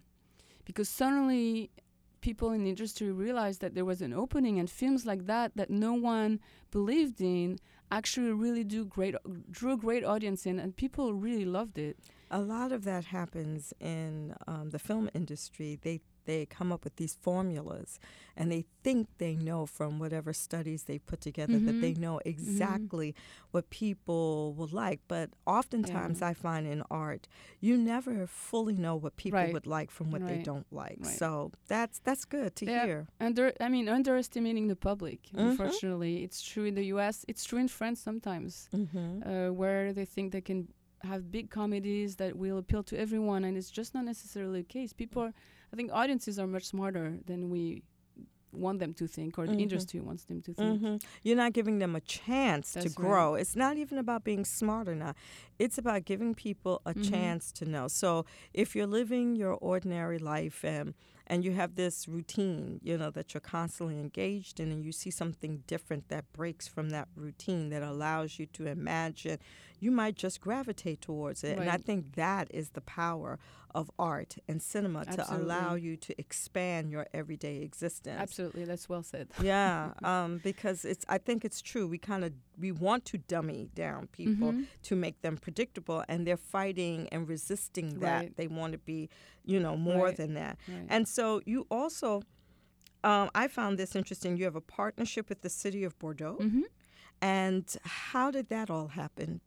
Because 0.65 0.89
suddenly 0.89 1.69
people 2.25 2.49
in 2.49 2.63
the 2.63 2.71
industry 2.71 3.11
realized 3.11 3.61
that 3.61 3.75
there 3.75 3.85
was 3.85 4.01
an 4.01 4.11
opening 4.11 4.57
and 4.57 4.67
films 4.67 5.05
like 5.05 5.27
that 5.27 5.51
that 5.55 5.69
no 5.69 5.93
one 5.93 6.39
believed 6.71 7.21
in 7.21 7.59
actually 7.91 8.31
really 8.31 8.63
do 8.63 8.83
great 8.83 9.13
drew 9.51 9.77
great 9.77 10.03
audience 10.03 10.47
in 10.47 10.57
and 10.57 10.75
people 10.75 11.13
really 11.13 11.45
loved 11.45 11.77
it. 11.77 11.95
A 12.31 12.39
lot 12.41 12.71
of 12.71 12.83
that 12.85 13.05
happens 13.05 13.73
in 13.79 14.33
um, 14.47 14.69
the 14.71 14.79
film 14.79 15.09
industry. 15.13 15.79
They 15.81 16.01
they 16.25 16.47
come 16.47 16.71
up 16.71 16.83
with 16.83 16.95
these 16.95 17.13
formulas, 17.21 17.99
and 18.35 18.51
they 18.51 18.65
think 18.83 19.07
they 19.19 19.35
know 19.35 19.67
from 19.67 19.99
whatever 19.99 20.33
studies 20.33 20.85
they 20.85 20.97
put 20.97 21.21
together 21.21 21.59
that 21.59 21.79
they 21.81 21.93
Mhm. 21.93 21.99
know 21.99 22.19
exactly 22.25 23.13
what 23.51 23.69
people 23.69 24.51
will 24.57 24.69
like. 24.71 25.01
But 25.07 25.29
oftentimes, 25.45 26.21
Yeah. 26.21 26.29
I 26.29 26.33
find 26.33 26.65
in 26.65 26.81
art, 26.89 27.27
you 27.59 27.77
never 27.77 28.25
fully 28.25 28.73
know 28.75 28.95
what 28.95 29.17
people 29.17 29.39
Right. 29.39 29.53
would 29.53 29.67
like 29.67 29.91
from 29.91 30.09
what 30.09 30.25
they 30.25 30.39
don't 30.41 30.65
like. 30.73 30.97
Right. 30.99 31.15
So 31.19 31.51
that's 31.67 31.99
that's 31.99 32.25
good 32.25 32.55
to 32.55 32.65
Yeah. 32.65 32.85
hear. 32.85 33.07
Under, 33.19 33.53
I 33.61 33.69
mean, 33.69 33.87
underestimating 33.87 34.67
the 34.67 34.75
public. 34.75 35.19
Mhm. 35.31 35.49
Unfortunately, 35.51 36.23
it's 36.23 36.41
true 36.41 36.65
in 36.65 36.73
the 36.73 36.85
U.S. 36.95 37.23
It's 37.27 37.43
true 37.45 37.59
in 37.59 37.67
France 37.67 37.99
sometimes, 38.01 38.67
Mm-hmm. 38.73 39.21
uh, 39.29 39.51
where 39.51 39.93
they 39.93 40.05
think 40.05 40.31
they 40.31 40.41
can 40.41 40.69
have 41.01 41.31
big 41.31 41.49
comedies 41.49 42.15
that 42.17 42.35
will 42.37 42.57
appeal 42.57 42.83
to 42.83 42.97
everyone, 42.99 43.43
and 43.43 43.57
it's 43.57 43.69
just 43.71 43.93
not 43.93 44.05
necessarily 44.05 44.61
the 44.61 44.67
case. 44.67 44.93
People, 44.93 45.21
are, 45.23 45.33
I 45.71 45.75
think, 45.75 45.91
audiences 45.93 46.39
are 46.39 46.47
much 46.47 46.65
smarter 46.65 47.17
than 47.25 47.49
we 47.49 47.83
want 48.51 48.79
them 48.79 48.93
to 48.93 49.05
think, 49.05 49.37
or 49.37 49.45
the 49.47 49.53
Mhm. 49.53 49.61
industry 49.63 49.99
wants 49.99 50.23
them 50.25 50.41
to 50.41 50.53
think. 50.53 50.79
hmm 50.79 50.95
You're 51.23 51.35
not 51.35 51.51
giving 51.51 51.79
them 51.79 51.93
a 51.95 51.99
chance 51.99 52.71
That's 52.71 52.85
to 52.95 53.01
right. 53.01 53.07
grow. 53.07 53.35
It's 53.35 53.55
not 53.55 53.75
even 53.77 53.97
about 53.97 54.23
being 54.23 54.45
smart 54.45 54.87
or 54.87 54.95
not. 54.95 55.15
It's 55.59 55.77
about 55.77 56.05
giving 56.05 56.33
people 56.35 56.81
a 56.85 56.93
Mhm. 56.93 57.09
chance 57.09 57.51
to 57.53 57.65
know. 57.65 57.87
So 57.89 58.25
if 58.53 58.73
you're 58.75 58.87
living 58.87 59.35
your 59.35 59.53
ordinary 59.55 60.19
life 60.19 60.63
and 60.63 60.93
and 61.27 61.43
you 61.43 61.53
have 61.53 61.73
this 61.73 62.07
routine, 62.07 62.79
you 62.83 62.95
know, 62.99 63.09
that 63.09 63.33
you're 63.33 63.41
constantly 63.41 63.99
engaged 63.99 64.59
in, 64.59 64.71
and 64.71 64.85
you 64.85 64.91
see 64.91 65.09
something 65.09 65.63
different 65.65 66.07
that 66.09 66.31
breaks 66.33 66.67
from 66.67 66.91
that 66.91 67.07
routine 67.15 67.69
that 67.69 67.81
allows 67.81 68.37
you 68.37 68.45
to 68.45 68.67
imagine, 68.67 69.39
you 69.79 69.91
might 69.91 70.15
just 70.15 70.41
gravitate 70.41 71.01
towards 71.01 71.43
it. 71.43 71.57
And 71.57 71.69
I 71.69 71.77
think 71.77 72.15
that 72.15 72.47
is 72.53 72.69
the 72.69 72.81
power 72.81 73.37
of 73.73 73.91
art 73.99 74.37
and 74.47 74.61
cinema 74.61 75.03
to 75.03 75.35
allow 75.35 75.75
you 75.75 75.97
to 75.97 76.17
expand 76.17 76.89
your 76.91 77.05
everyday 77.13 77.57
existence. 77.61 78.17
Absolutely, 78.21 78.63
that's 78.63 78.87
well 78.87 79.03
said. 79.03 79.27
Yeah, 79.41 79.91
um, 80.03 80.39
because 80.43 80.85
it's. 80.85 81.05
I 81.09 81.17
think 81.17 81.43
it's 81.43 81.61
true. 81.61 81.85
We 81.85 81.97
kind 81.97 82.23
of 82.23 82.31
we 82.57 82.71
want 82.71 83.03
to 83.05 83.17
dummy 83.17 83.69
down 83.75 84.07
people 84.07 84.53
Mhm. 84.53 84.67
to 84.83 84.95
make 84.95 85.21
them 85.21 85.35
predictable, 85.37 86.05
and 86.07 86.25
they're 86.25 86.37
fighting 86.37 87.09
and 87.11 87.27
resisting 87.27 87.99
that. 87.99 88.19
Right. 88.19 88.37
They 88.37 88.47
want 88.47 88.71
to 88.73 88.77
be, 88.79 89.09
you 89.43 89.59
know, 89.59 89.75
more 89.75 90.05
Right. 90.05 90.15
than 90.15 90.35
that. 90.35 90.57
Right. 90.69 90.85
And 90.87 91.05
so 91.05 91.41
you 91.45 91.67
also, 91.69 92.21
um, 93.03 93.29
I 93.35 93.49
found 93.49 93.77
this 93.77 93.93
interesting. 93.93 94.37
You 94.37 94.45
have 94.45 94.55
a 94.55 94.61
partnership 94.61 95.27
with 95.27 95.41
the 95.41 95.49
city 95.49 95.83
of 95.83 95.99
Bordeaux, 95.99 96.37
Mhm. 96.39 96.61
and 97.21 97.75
how 97.83 98.31
did 98.31 98.47
that 98.49 98.69
all 98.69 98.87
happen? 98.89 99.41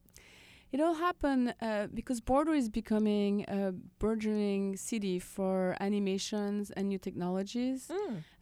It 0.70 0.80
all 0.80 0.94
happened 0.94 1.54
uh, 1.62 1.86
because 1.94 2.20
Bordeaux 2.20 2.52
is 2.52 2.68
becoming 2.68 3.44
a 3.48 3.72
burgeoning 3.98 4.76
city 4.76 5.18
for 5.18 5.76
animations 5.80 6.70
and 6.72 6.88
new 6.88 6.98
technologies. 6.98 7.90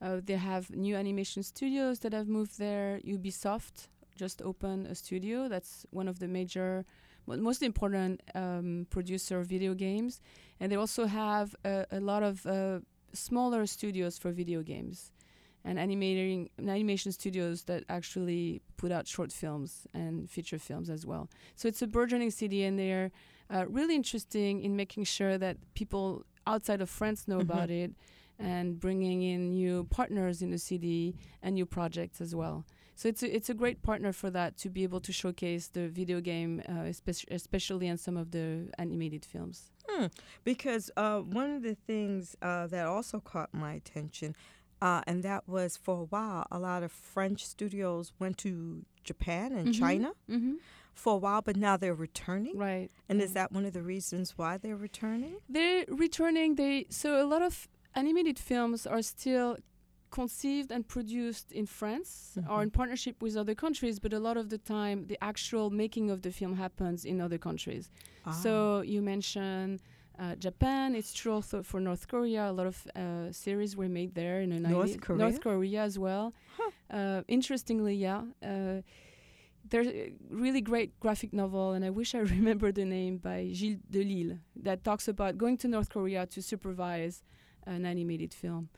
Uh, 0.03 0.21
they 0.25 0.35
have 0.35 0.69
new 0.71 0.97
animation 0.97 1.43
studios 1.45 2.01
that 2.01 2.13
have 2.13 2.27
moved 2.27 2.59
there. 2.59 3.01
Ubisoft 3.07 3.89
just 4.17 4.43
opened 4.43 4.89
a 4.89 4.95
studio. 4.95 5.49
That's 5.49 5.87
one 5.91 6.09
of 6.09 6.19
the 6.19 6.27
major, 6.27 6.85
most 7.29 7.63
important 7.63 8.23
um, 8.35 8.89
producer 8.91 9.39
of 9.39 9.47
video 9.47 9.75
games. 9.75 10.21
And 10.59 10.73
they 10.73 10.77
also 10.77 11.07
have 11.07 11.55
a, 11.65 11.87
a 11.93 12.01
lot 12.01 12.25
of 12.25 12.45
uh, 12.45 12.81
smaller 13.13 13.67
studios 13.67 14.19
for 14.19 14.33
video 14.33 14.63
games 14.63 15.13
and 15.67 15.79
animating 15.79 16.49
animation 16.77 17.11
studios 17.13 17.65
that 17.65 17.83
actually 17.89 18.63
put 18.77 18.91
out 18.97 19.05
short 19.15 19.31
films 19.33 19.71
and 19.93 20.31
feature 20.31 20.59
films 20.69 20.89
as 20.97 21.03
well. 21.11 21.25
So 21.57 21.69
it's 21.69 21.83
a 21.83 21.87
burgeoning 21.97 22.31
city, 22.31 22.61
and 22.67 22.79
they're 22.79 23.11
uh, 23.55 23.65
really 23.69 23.95
interesting 24.03 24.63
in 24.67 24.77
making 24.77 25.05
sure 25.05 25.37
that 25.45 25.57
people 25.75 26.25
outside 26.47 26.81
of 26.81 26.89
France 26.99 27.21
know 27.31 27.39
Mhm. 27.39 27.47
about 27.49 27.71
it 27.71 27.91
and 28.39 28.79
bringing 28.79 29.23
in 29.23 29.41
new 29.51 29.85
partners 29.99 30.43
in 30.43 30.51
the 30.51 30.59
city 30.59 31.17
and 31.43 31.55
new 31.55 31.67
projects 31.67 32.21
as 32.21 32.33
well. 32.35 32.65
So 32.99 33.09
it's 33.09 33.23
a, 33.23 33.29
it's 33.37 33.51
a 33.51 33.55
great 33.55 33.83
partner 33.83 34.13
for 34.13 34.31
that 34.31 34.57
to 34.63 34.71
be 34.71 34.83
able 34.83 35.01
to 35.01 35.13
showcase 35.13 35.69
the 35.69 35.89
video 35.89 36.21
game, 36.21 36.63
uh, 36.69 36.85
espec- 36.95 37.31
especially 37.31 37.87
in 37.89 37.97
some 37.99 38.17
of 38.17 38.31
the 38.31 38.71
animated 38.79 39.25
films. 39.25 39.71
Hmm. 39.89 40.07
Because 40.45 40.91
uh, 40.97 41.21
one 41.21 41.51
of 41.57 41.63
the 41.63 41.75
things 41.75 42.37
uh, 42.43 42.67
that 42.69 42.87
also 42.87 43.21
caught 43.21 43.51
my 43.53 43.73
attention, 43.75 44.35
uh, 44.83 45.01
and 45.07 45.23
that 45.23 45.49
was 45.49 45.77
for 45.77 46.01
a 46.03 46.05
while, 46.05 46.47
a 46.51 46.59
lot 46.59 46.83
of 46.83 46.93
French 46.93 47.45
studios 47.47 48.13
went 48.19 48.37
to 48.39 48.85
Japan 49.05 49.53
and 49.53 49.69
Mhm. 49.69 49.79
China 49.79 50.13
Mm-hmm. 50.29 50.55
for 50.95 51.15
a 51.15 51.17
while, 51.19 51.43
but 51.43 51.57
now 51.57 51.77
they're 51.77 51.95
returning. 51.95 52.57
Right. 52.59 52.91
And 53.09 53.19
yeah. 53.19 53.25
is 53.27 53.33
that 53.35 53.53
one 53.53 53.65
of 53.65 53.73
the 53.73 53.83
reasons 53.83 54.37
why 54.39 54.57
they're 54.59 54.77
returning? 54.77 55.37
They're 55.49 55.85
returning. 55.89 56.57
They 56.57 56.87
so 56.91 57.09
a 57.23 57.27
lot 57.27 57.43
of 57.43 57.69
animated 57.95 58.39
films 58.39 58.87
are 58.87 59.03
still 59.03 59.57
conceived 60.11 60.71
and 60.71 60.87
produced 60.87 61.51
in 61.53 61.67
France 61.67 62.39
or 62.49 62.63
in 62.63 62.71
Mhm. 62.71 62.75
partnership 62.75 63.23
with 63.23 63.37
other 63.37 63.55
countries, 63.55 63.99
but 63.99 64.13
a 64.13 64.21
lot 64.21 64.37
of 64.37 64.49
the 64.51 64.59
time 64.59 65.07
the 65.09 65.19
actual 65.23 65.69
making 65.71 66.11
of 66.11 66.23
the 66.23 66.31
film 66.31 66.55
happens 66.57 67.05
in 67.05 67.21
other 67.21 67.39
countries. 67.39 67.91
Ah. 68.25 68.31
So 68.33 68.81
you 68.83 69.03
mentioned 69.03 69.83
uh, 70.19 70.35
Japan. 70.37 70.95
It's 70.95 71.13
true 71.13 71.33
also 71.33 71.63
for 71.63 71.81
North 71.81 72.09
Korea. 72.09 72.51
A 72.51 72.53
lot 72.53 72.67
of 72.67 72.87
uh, 72.95 73.33
series 73.33 73.77
were 73.77 73.89
made 73.89 74.15
there 74.15 74.41
in 74.41 74.51
the 74.51 74.61
North 74.61 74.97
90s. 74.97 75.01
Korea? 75.01 75.19
North 75.19 75.41
Korea 75.41 75.83
as 75.83 75.99
well. 75.99 76.33
Huh. 76.57 76.71
Uh, 76.91 77.23
interestingly, 77.29 77.95
yeah. 77.95 78.23
Uh, 78.43 78.83
there's 79.69 79.89
a 79.89 80.13
really 80.31 80.61
great 80.61 80.99
graphic 81.01 81.33
novel, 81.33 81.73
and 81.73 81.85
I 81.85 81.91
wish 81.91 82.15
I 82.15 82.19
remember 82.37 82.71
the 82.73 82.85
name 82.85 83.19
by 83.19 83.49
Gilles 83.53 83.81
Delisle 83.91 84.39
that 84.63 84.85
talks 84.85 85.09
about 85.09 85.37
going 85.39 85.57
to 85.59 85.69
North 85.69 85.89
Korea 85.91 86.27
to 86.27 86.41
supervise 86.43 87.23
an 87.67 87.85
animated 87.85 88.33
film, 88.33 88.69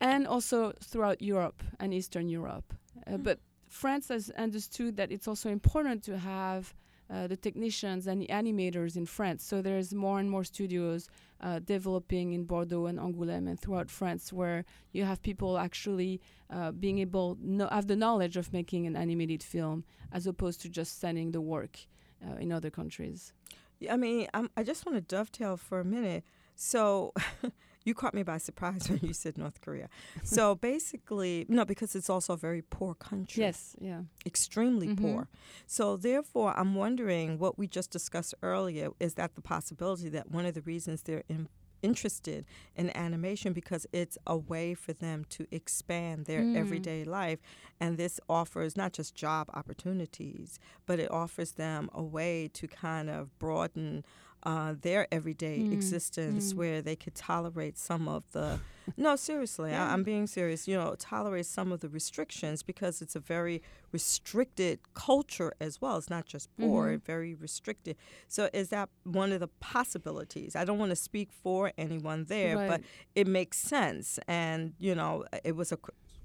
and 0.00 0.26
also 0.26 0.72
throughout 0.82 1.22
Europe 1.22 1.62
and 1.80 1.94
Eastern 1.94 2.28
Europe. 2.28 2.74
Uh, 3.06 3.12
Hmm. 3.16 3.22
But 3.22 3.38
France 3.68 4.08
has 4.08 4.30
understood 4.30 4.96
that 4.96 5.10
it's 5.10 5.26
also 5.28 5.48
important 5.50 6.02
to 6.04 6.18
have 6.18 6.74
uh, 7.10 7.26
the 7.26 7.36
technicians 7.36 8.06
and 8.06 8.20
the 8.20 8.26
animators 8.26 8.96
in 8.96 9.06
France. 9.06 9.44
So 9.44 9.62
there's 9.62 9.94
more 9.94 10.18
and 10.18 10.30
more 10.30 10.44
studios 10.44 11.08
uh, 11.40 11.60
developing 11.60 12.32
in 12.32 12.44
Bordeaux 12.44 12.86
and 12.86 12.98
Angoulême 12.98 13.48
and 13.48 13.60
throughout 13.60 13.90
France, 13.90 14.32
where 14.32 14.64
you 14.92 15.04
have 15.04 15.22
people 15.22 15.58
actually 15.58 16.20
uh, 16.50 16.72
being 16.72 16.98
able 16.98 17.36
no 17.40 17.68
have 17.68 17.86
the 17.86 17.96
knowledge 17.96 18.36
of 18.36 18.52
making 18.52 18.86
an 18.86 18.96
animated 18.96 19.42
film, 19.42 19.84
as 20.12 20.26
opposed 20.26 20.60
to 20.62 20.68
just 20.68 21.00
sending 21.00 21.32
the 21.32 21.40
work 21.40 21.78
uh, 22.26 22.36
in 22.36 22.52
other 22.52 22.70
countries. 22.70 23.32
Yeah, 23.78 23.94
I 23.94 23.96
mean, 23.96 24.28
I'm, 24.32 24.50
I 24.56 24.62
just 24.62 24.86
want 24.86 24.96
to 24.96 25.02
dovetail 25.02 25.56
for 25.56 25.80
a 25.80 25.84
minute. 25.84 26.24
So, 26.54 27.12
you 27.86 27.94
caught 27.94 28.14
me 28.14 28.22
by 28.22 28.38
surprise 28.38 28.88
when 28.90 28.98
you 29.02 29.12
said 29.12 29.38
North 29.38 29.60
Korea. 29.60 29.88
So 30.24 30.54
basically, 30.70 31.46
no, 31.48 31.64
because 31.64 31.94
it's 31.96 32.10
also 32.10 32.32
a 32.34 32.36
very 32.36 32.62
poor 32.62 32.94
country. 32.94 33.42
Yes, 33.44 33.76
yeah. 33.80 34.02
extremely 34.26 34.88
Mhm. 34.88 35.00
poor. 35.00 35.28
So 35.66 35.96
therefore, 35.96 36.52
I'm 36.58 36.74
wondering 36.74 37.38
what 37.38 37.56
we 37.58 37.66
just 37.68 37.90
discussed 37.90 38.34
earlier 38.42 38.90
is 39.00 39.14
that 39.14 39.34
the 39.36 39.40
possibility 39.42 40.08
that 40.10 40.30
one 40.30 40.44
of 40.46 40.54
the 40.54 40.62
reasons 40.62 41.02
they're 41.02 41.22
in, 41.28 41.48
interested 41.82 42.44
in 42.74 42.90
animation 42.96 43.52
because 43.52 43.86
it's 43.92 44.18
a 44.26 44.36
way 44.36 44.74
for 44.74 44.92
them 44.94 45.24
to 45.28 45.46
expand 45.52 46.24
their 46.26 46.42
Mm. 46.42 46.56
everyday 46.56 47.04
life. 47.04 47.38
And 47.78 47.96
this 47.98 48.18
offers 48.28 48.76
not 48.76 48.92
just 48.94 49.14
job 49.14 49.48
opportunities, 49.54 50.58
but 50.86 50.98
it 50.98 51.10
offers 51.10 51.52
them 51.52 51.88
a 51.92 52.02
way 52.02 52.48
to 52.54 52.66
kind 52.66 53.08
of 53.10 53.38
broaden 53.38 54.04
uh, 54.50 54.74
their 54.88 55.02
everyday 55.12 55.58
Mm. 55.58 55.72
existence 55.72 56.52
Mm. 56.52 56.56
where 56.56 56.78
they 56.80 56.94
could 57.02 57.16
tolerate 57.16 57.76
some 57.76 58.06
of 58.16 58.22
the. 58.32 58.48
no, 58.96 59.16
seriously, 59.16 59.70
Yeah. 59.72 59.84
I, 59.88 59.92
I'm 59.92 60.04
being 60.04 60.26
serious. 60.28 60.68
You 60.68 60.76
know, 60.80 60.94
tolerate 61.14 61.46
some 61.46 61.72
of 61.74 61.80
the 61.80 61.88
restrictions 61.88 62.62
because 62.62 63.02
it's 63.02 63.16
a 63.16 63.20
very 63.36 63.60
restricted 63.90 64.78
culture 64.94 65.52
as 65.60 65.80
well. 65.80 65.96
It's 65.96 66.08
not 66.16 66.26
just 66.26 66.48
poor, 66.56 66.82
Mhm. 66.96 67.02
very 67.02 67.34
restricted. 67.34 67.96
So, 68.28 68.48
is 68.52 68.68
that 68.68 68.88
one 69.02 69.32
of 69.32 69.40
the 69.40 69.48
possibilities? 69.74 70.54
I 70.54 70.64
don't 70.64 70.78
want 70.78 70.90
to 70.90 70.96
speak 71.10 71.28
for 71.32 71.72
anyone 71.76 72.24
there, 72.34 72.54
but 72.70 72.80
it 73.16 73.26
makes 73.26 73.58
sense. 73.58 74.18
And, 74.28 74.74
you 74.78 74.94
know, 74.94 75.24
it 75.42 75.56
was 75.56 75.72
a 75.72 75.78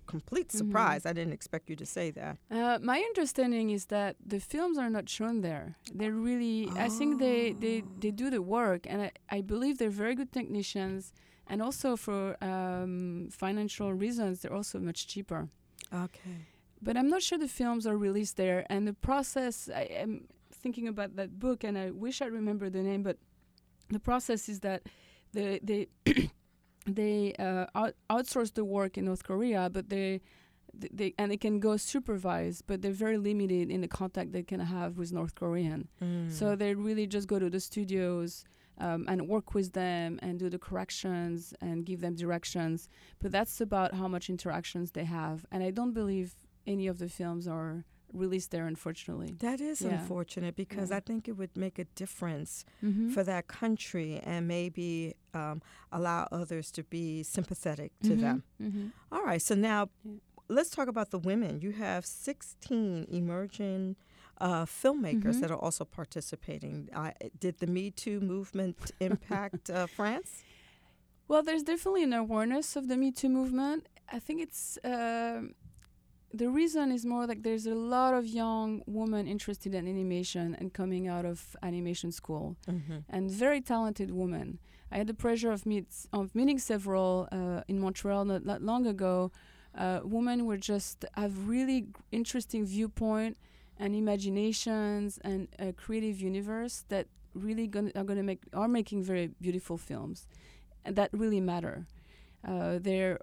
complete 0.08 0.50
Mhm. 0.50 0.58
surprise. 0.58 1.06
I 1.06 1.14
didn't 1.14 1.34
expect 1.34 1.70
you 1.70 1.76
to 1.78 1.86
say 1.86 2.12
that. 2.12 2.38
Uh, 2.50 2.80
my 2.82 3.00
understanding 3.00 3.70
is 3.70 3.86
that 3.88 4.16
the 4.26 4.40
films 4.40 4.78
are 4.78 4.90
not 4.90 5.10
shown 5.10 5.42
there. 5.42 5.76
They 5.94 6.10
really, 6.10 6.70
I 6.76 6.90
think 6.90 7.20
they, 7.20 7.54
they, 7.54 7.84
they 8.00 8.12
do 8.12 8.30
the 8.30 8.42
work, 8.42 8.82
and 8.90 9.02
I, 9.04 9.12
I 9.30 9.42
believe 9.42 9.78
they're 9.78 9.90
very 9.90 10.16
good 10.16 10.32
technicians. 10.32 11.14
And 11.48 11.62
also 11.62 11.98
for 11.98 12.38
um, 12.44 13.28
financial 13.32 13.94
reasons, 13.94 14.42
they're 14.42 14.54
also 14.54 14.80
much 14.80 15.08
cheaper. 15.08 15.50
Okay. 15.94 16.38
But 16.82 16.96
I'm 16.98 17.10
not 17.10 17.22
sure 17.22 17.38
the 17.38 17.48
films 17.50 17.86
are 17.86 17.98
released 17.98 18.38
there. 18.38 18.66
And 18.70 18.88
the 18.88 18.94
process, 18.94 19.70
I 19.74 19.82
am 20.04 20.28
thinking 20.54 20.88
about 20.88 21.16
that 21.18 21.40
book, 21.40 21.64
and 21.64 21.78
I 21.78 21.92
wish 21.92 22.22
I 22.22 22.28
remember 22.28 22.70
the 22.70 22.82
name, 22.82 23.04
but 23.04 23.18
the 23.90 24.00
process 24.00 24.48
is 24.48 24.62
that 24.62 24.84
the, 25.34 25.60
they 25.62 25.88
they 26.86 27.34
uh, 27.38 27.66
out, 27.76 27.94
outsource 28.10 28.54
the 28.54 28.66
work 28.66 28.98
in 28.98 29.06
North 29.06 29.24
Korea, 29.24 29.70
but 29.72 29.90
they, 29.90 30.22
they 30.74 31.14
and 31.18 31.32
they 31.32 31.38
can 31.38 31.60
go 31.60 31.78
supervised, 31.78 32.64
but 32.68 32.82
they're 32.82 32.92
very 32.92 33.18
limited 33.18 33.70
in 33.70 33.82
the 33.82 33.88
contact 33.88 34.32
they 34.32 34.44
can 34.44 34.60
have 34.60 34.98
with 34.98 35.12
North 35.12 35.36
Korean. 35.36 35.88
Mm. 36.02 36.32
So 36.32 36.56
they 36.56 36.74
really 36.74 37.08
just 37.08 37.28
go 37.28 37.40
to 37.40 37.50
the 37.50 37.60
studios 37.60 38.46
um, 38.78 39.06
and 39.08 39.28
work 39.28 39.54
with 39.54 39.74
them 39.74 40.20
and 40.22 40.40
do 40.40 40.50
the 40.50 40.58
corrections 40.58 41.54
and 41.62 41.86
give 41.86 42.02
them 42.02 42.16
directions. 42.16 42.90
But 43.22 43.32
that's 43.32 43.62
about 43.62 43.94
how 43.94 44.08
much 44.08 44.30
interactions 44.30 44.92
they 44.92 45.06
have, 45.06 45.46
and 45.52 45.64
I 45.64 45.72
don't 45.72 45.94
believe 45.94 46.36
any 46.66 46.88
of 46.88 47.00
the 47.00 47.10
films 47.10 47.48
are 47.48 47.86
released 48.14 48.52
there, 48.52 48.66
unfortunately. 48.68 49.32
That 49.40 49.60
is 49.62 49.82
Yeah. 49.82 50.00
unfortunate 50.00 50.56
because 50.56 50.90
Yeah. 50.90 50.98
I 50.98 51.00
think 51.02 51.28
it 51.28 51.38
would 51.38 51.56
make 51.56 51.80
a 51.80 51.86
difference 51.96 52.66
Mm-hmm. 52.84 53.10
for 53.10 53.24
that 53.24 53.48
country 53.48 54.20
and 54.24 54.48
maybe 54.48 55.16
um, 55.34 55.62
allow 55.92 56.28
others 56.32 56.72
to 56.72 56.84
be 56.84 57.24
sympathetic 57.24 57.92
to 58.04 58.10
Mm-hmm. 58.10 58.22
them. 58.22 58.92
All 59.12 59.24
right, 59.24 59.42
so 59.42 59.56
now 59.56 59.90
Yeah. 60.04 60.14
let's 60.50 60.70
talk 60.70 60.88
about 60.88 61.10
the 61.12 61.20
women. 61.20 61.62
You 61.62 61.72
have 61.72 62.06
16 62.06 63.06
emerging 63.10 63.96
uh, 64.40 64.66
filmmakers 64.66 65.36
Mhm. 65.36 65.42
that 65.42 65.52
are 65.52 65.58
also 65.68 65.86
participating. 65.86 66.90
Uh, 66.94 67.12
did 67.40 67.60
the 67.60 67.68
Me 67.68 67.92
Too 67.92 68.20
movement 68.20 68.92
impact 69.00 69.70
uh, 69.70 69.86
France? 69.88 70.44
Well, 71.28 71.44
there's 71.44 71.64
definitely 71.64 72.04
an 72.04 72.14
awareness 72.14 72.76
of 72.76 72.88
the 72.88 72.98
Me 72.98 73.12
Too 73.12 73.30
movement. 73.30 73.88
I 74.12 74.20
think 74.20 74.42
it's 74.42 74.78
um 74.84 75.54
the 76.34 76.50
reason 76.50 76.92
is 76.92 77.06
more 77.06 77.26
like 77.28 77.44
there's 77.44 77.66
a 77.68 77.76
lot 77.76 78.14
of 78.14 78.26
young 78.26 78.82
women 78.86 79.28
interested 79.28 79.74
in 79.76 79.88
animation 79.88 80.56
and 80.60 80.74
coming 80.74 81.08
out 81.08 81.26
of 81.26 81.56
animation 81.64 82.12
school, 82.12 82.56
Mm-hmm. 82.68 82.98
and 83.10 83.30
very 83.30 83.62
talented 83.62 84.12
women. 84.12 84.60
I 84.92 84.98
had 84.98 85.08
the 85.08 85.14
pleasure 85.14 85.52
of 85.52 85.66
meet 85.66 85.88
of 86.14 86.34
meeting 86.36 86.60
several 86.60 87.28
uh, 87.32 87.62
in 87.68 87.80
Montreal 87.80 88.26
not, 88.26 88.46
not 88.46 88.62
long 88.62 88.86
ago. 88.86 89.32
Uh, 89.74 90.02
women 90.04 90.46
were 90.46 90.58
just 90.58 91.06
have 91.16 91.48
really 91.48 91.86
interesting 92.12 92.66
viewpoint 92.66 93.38
and 93.78 93.96
imaginations 93.96 95.18
and 95.24 95.48
a 95.60 95.72
creative 95.74 96.20
universe 96.20 96.84
that 96.90 97.08
really 97.34 97.68
gonna, 97.68 97.92
are 97.96 98.04
going 98.04 98.18
to 98.18 98.24
make 98.24 98.42
are 98.54 98.68
making 98.68 99.02
very 99.04 99.28
beautiful 99.40 99.78
films, 99.78 100.28
and 100.86 100.96
that 100.98 101.10
really 101.14 101.40
matter. 101.40 101.86
Uh, 102.46 102.78
they're 102.82 103.18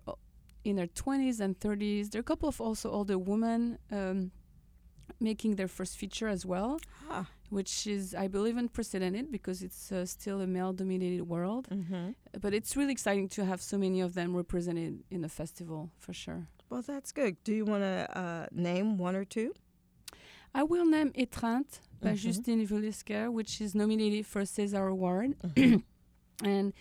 in 0.68 0.76
their 0.76 0.86
20s 0.88 1.40
and 1.40 1.58
30s. 1.58 2.10
There 2.10 2.18
are 2.20 2.26
a 2.28 2.30
couple 2.32 2.48
of 2.48 2.60
also 2.60 2.90
older 2.90 3.18
women 3.18 3.78
um, 3.90 4.30
making 5.20 5.56
their 5.56 5.68
first 5.68 5.96
feature 5.96 6.28
as 6.28 6.44
well, 6.46 6.78
Ah, 7.10 7.26
which 7.50 7.86
is, 7.86 8.14
I 8.14 8.28
believe, 8.28 8.56
unprecedented 8.56 9.32
because 9.32 9.62
it's 9.62 9.90
uh, 9.90 10.04
still 10.06 10.40
a 10.40 10.46
male-dominated 10.46 11.22
world. 11.34 11.66
mm-hmm. 11.70 12.10
But 12.40 12.52
it's 12.54 12.76
really 12.76 12.92
exciting 12.92 13.28
to 13.30 13.44
have 13.44 13.60
so 13.62 13.76
many 13.78 14.00
of 14.00 14.12
them 14.14 14.36
represented 14.36 15.02
in 15.10 15.20
the 15.22 15.28
festival, 15.28 15.90
for 15.98 16.12
sure. 16.12 16.46
Well, 16.70 16.82
that's 16.82 17.12
good. 17.12 17.36
Do 17.44 17.52
you 17.54 17.64
want 17.64 17.82
to 17.82 18.18
uh, 18.22 18.46
name 18.52 18.98
one 18.98 19.16
or 19.16 19.24
two? 19.24 19.54
I 20.54 20.62
will 20.62 20.86
name 20.86 21.10
Étreinte 21.12 21.80
by 22.00 22.12
Mhm. 22.12 22.16
Justine 22.16 22.66
Vuylsteker, 22.66 23.32
which 23.32 23.60
is 23.60 23.74
nominated 23.74 24.24
for 24.26 24.40
a 24.40 24.44
César 24.46 24.88
Award. 24.90 25.34
Mhm. 25.42 25.82
and 26.44 26.72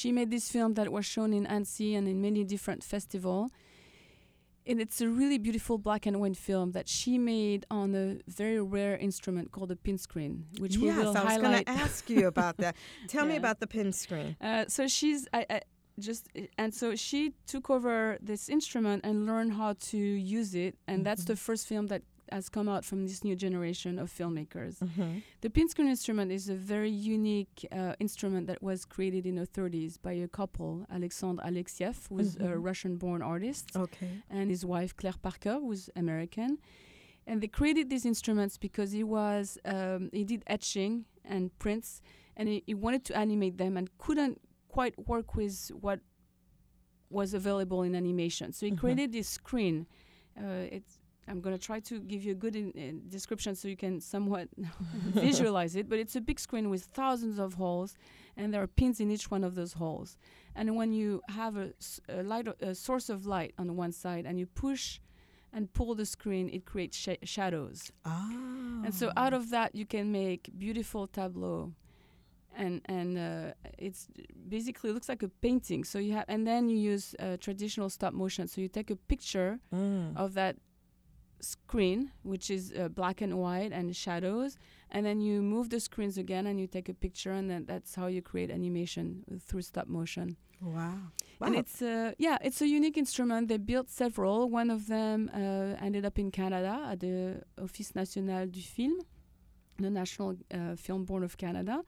she 0.00 0.10
made 0.10 0.28
this 0.36 0.50
film 0.50 0.74
that 0.74 0.90
was 0.90 1.06
shown 1.06 1.32
in 1.32 1.46
Annecy 1.46 1.94
and 1.94 2.08
in 2.08 2.20
many 2.20 2.42
different 2.42 2.82
festivals. 2.82 3.50
And 4.66 4.80
it's 4.80 5.00
a 5.00 5.08
really 5.08 5.38
beautiful 5.38 5.76
black 5.78 6.04
and 6.06 6.20
white 6.20 6.36
film 6.36 6.72
that 6.72 6.88
she 6.88 7.16
made 7.16 7.64
on 7.70 7.94
a 7.94 8.18
very 8.26 8.60
rare 8.60 8.96
instrument 8.96 9.52
called 9.52 9.70
a 9.70 9.76
pin 9.76 9.98
screen, 9.98 10.46
which 10.58 10.78
we 10.78 10.86
yes, 10.86 10.96
will 10.98 11.16
I 11.16 11.24
was 11.24 11.38
going 11.38 11.64
to 11.64 11.70
ask 11.70 12.10
you 12.10 12.26
about 12.26 12.56
that. 12.56 12.74
Tell 13.08 13.24
me 13.26 13.36
about 13.36 13.60
the 13.60 13.66
pin 13.68 13.92
screen. 13.92 14.36
Uh, 14.40 14.64
so 14.66 14.88
she's 14.88 15.28
I, 15.32 15.46
I 15.48 15.60
just 16.00 16.26
and 16.58 16.74
so 16.74 16.96
she 16.96 17.34
took 17.46 17.70
over 17.70 18.18
this 18.20 18.48
instrument 18.48 19.04
and 19.04 19.26
learned 19.26 19.52
how 19.52 19.74
to 19.90 19.98
use 19.98 20.54
it, 20.56 20.74
and 20.88 21.04
that's 21.06 21.22
Mhm. 21.24 21.26
the 21.32 21.36
first 21.36 21.68
film 21.68 21.86
that 21.88 22.02
has 22.32 22.48
come 22.48 22.68
out 22.68 22.84
from 22.84 23.06
this 23.06 23.22
new 23.24 23.36
generation 23.36 23.98
of 23.98 24.10
filmmakers. 24.10 24.78
Mm-hmm. 24.78 25.18
The 25.40 25.50
pin 25.50 25.68
screen 25.68 25.88
instrument 25.88 26.32
is 26.32 26.48
a 26.48 26.54
very 26.54 26.90
unique 26.90 27.66
uh, 27.70 27.94
instrument 28.00 28.46
that 28.46 28.62
was 28.62 28.84
created 28.84 29.26
in 29.26 29.34
the 29.36 29.46
30s 29.46 30.00
by 30.00 30.12
a 30.12 30.28
couple, 30.28 30.86
Alexandre 30.90 31.42
Alexeieff, 31.44 32.08
who's 32.08 32.36
a 32.36 32.40
Mhm. 32.40 32.64
Russian-born 32.64 33.22
artist, 33.22 33.76
Okay. 33.76 34.22
and 34.30 34.50
his 34.50 34.64
wife 34.64 34.96
Claire 34.96 35.18
Parker, 35.22 35.58
who's 35.60 35.90
American. 35.96 36.58
And 37.26 37.40
they 37.42 37.48
created 37.48 37.88
these 37.90 38.04
instruments 38.06 38.58
because 38.58 38.92
he 38.92 39.02
was 39.04 39.58
um, 39.64 40.10
he 40.12 40.24
did 40.24 40.42
etching 40.46 41.04
and 41.24 41.56
prints, 41.58 42.00
and 42.36 42.48
he, 42.48 42.62
he 42.66 42.74
wanted 42.74 43.04
to 43.06 43.16
animate 43.16 43.56
them 43.58 43.76
and 43.76 43.86
couldn't 43.98 44.40
quite 44.68 44.94
work 45.08 45.34
with 45.34 45.70
what 45.80 46.00
was 47.10 47.32
available 47.34 47.82
in 47.82 47.94
animation. 47.94 48.52
So 48.52 48.66
he 48.66 48.72
Mhm. 48.72 48.78
created 48.78 49.12
this 49.12 49.28
screen. 49.28 49.86
Uh, 50.36 50.66
it's 50.76 50.98
I'm 51.28 51.40
going 51.40 51.56
to 51.56 51.62
try 51.64 51.80
to 51.80 52.00
give 52.00 52.22
you 52.24 52.32
a 52.32 52.34
good 52.34 52.54
in, 52.56 52.70
in 52.72 53.02
description 53.08 53.54
so 53.54 53.68
you 53.68 53.76
can 53.76 54.00
somewhat 54.00 54.48
visualize 55.14 55.76
it. 55.76 55.88
But 55.88 55.98
it's 55.98 56.16
a 56.16 56.20
big 56.20 56.38
screen 56.40 56.70
with 56.70 56.84
thousands 56.84 57.38
of 57.38 57.54
holes, 57.54 57.96
and 58.36 58.52
there 58.52 58.62
are 58.62 58.66
pins 58.66 59.00
in 59.00 59.10
each 59.10 59.30
one 59.30 59.44
of 59.44 59.54
those 59.54 59.74
holes. 59.74 60.16
And 60.54 60.76
when 60.76 60.92
you 60.92 61.20
have 61.28 61.56
a 61.56 61.72
light, 62.22 62.48
o- 62.48 62.54
a 62.60 62.74
source 62.74 63.08
of 63.08 63.26
light 63.26 63.54
on 63.58 63.76
one 63.76 63.92
side, 63.92 64.26
and 64.26 64.38
you 64.38 64.46
push 64.46 65.00
and 65.52 65.72
pull 65.72 65.94
the 65.94 66.06
screen, 66.06 66.48
it 66.52 66.64
creates 66.64 66.96
sh- 66.96 67.22
shadows. 67.22 67.90
Oh. 68.04 68.82
And 68.84 68.94
so 68.94 69.12
out 69.16 69.32
of 69.34 69.50
that, 69.50 69.74
you 69.74 69.86
can 69.86 70.10
make 70.12 70.50
beautiful 70.58 71.06
tableau. 71.06 71.72
And 72.56 72.82
and 72.84 73.18
uh, 73.18 73.52
it's 73.78 74.06
basically 74.48 74.92
looks 74.92 75.08
like 75.08 75.24
a 75.24 75.28
painting. 75.28 75.82
So 75.82 75.98
you 75.98 76.12
have, 76.12 76.24
and 76.28 76.46
then 76.46 76.68
you 76.68 76.76
use 76.78 77.16
uh, 77.18 77.36
traditional 77.40 77.90
stop 77.90 78.12
motion. 78.14 78.46
So 78.46 78.60
you 78.60 78.68
take 78.68 78.90
a 78.90 78.96
picture 78.96 79.58
Mm. 79.72 80.16
of 80.16 80.34
that 80.34 80.54
screen, 81.44 82.10
which 82.22 82.50
is 82.50 82.72
uh, 82.72 82.88
black 82.88 83.20
and 83.20 83.38
white 83.38 83.72
and 83.72 83.94
shadows, 83.94 84.58
and 84.90 85.04
then 85.06 85.20
you 85.20 85.42
move 85.42 85.70
the 85.70 85.80
screens 85.80 86.18
again 86.18 86.46
and 86.46 86.58
you 86.60 86.66
take 86.66 86.88
a 86.88 86.94
picture, 86.94 87.32
and 87.32 87.48
then 87.50 87.64
that's 87.66 87.94
how 87.94 88.06
you 88.06 88.22
create 88.22 88.50
animation 88.50 89.24
through 89.46 89.62
stop 89.62 89.86
motion. 89.86 90.36
Wow. 90.60 90.94
Wow. 91.38 91.46
And 91.46 91.56
it's 91.56 91.82
uh, 91.82 92.12
yeah, 92.18 92.38
it's 92.42 92.62
a 92.62 92.66
unique 92.66 92.96
instrument. 92.96 93.48
They 93.48 93.58
built 93.58 93.90
several. 93.90 94.48
One 94.48 94.70
of 94.70 94.86
them 94.86 95.30
uh, 95.34 95.84
ended 95.84 96.04
up 96.04 96.18
in 96.18 96.30
Canada 96.30 96.86
at 96.90 97.00
the 97.00 97.42
Office 97.62 97.94
National 97.94 98.46
du 98.46 98.60
Film, 98.60 99.00
the 99.78 99.90
National 99.90 100.36
uh, 100.52 100.76
Film 100.76 101.04
Board 101.04 101.22
of 101.24 101.36
Canada. 101.36 101.82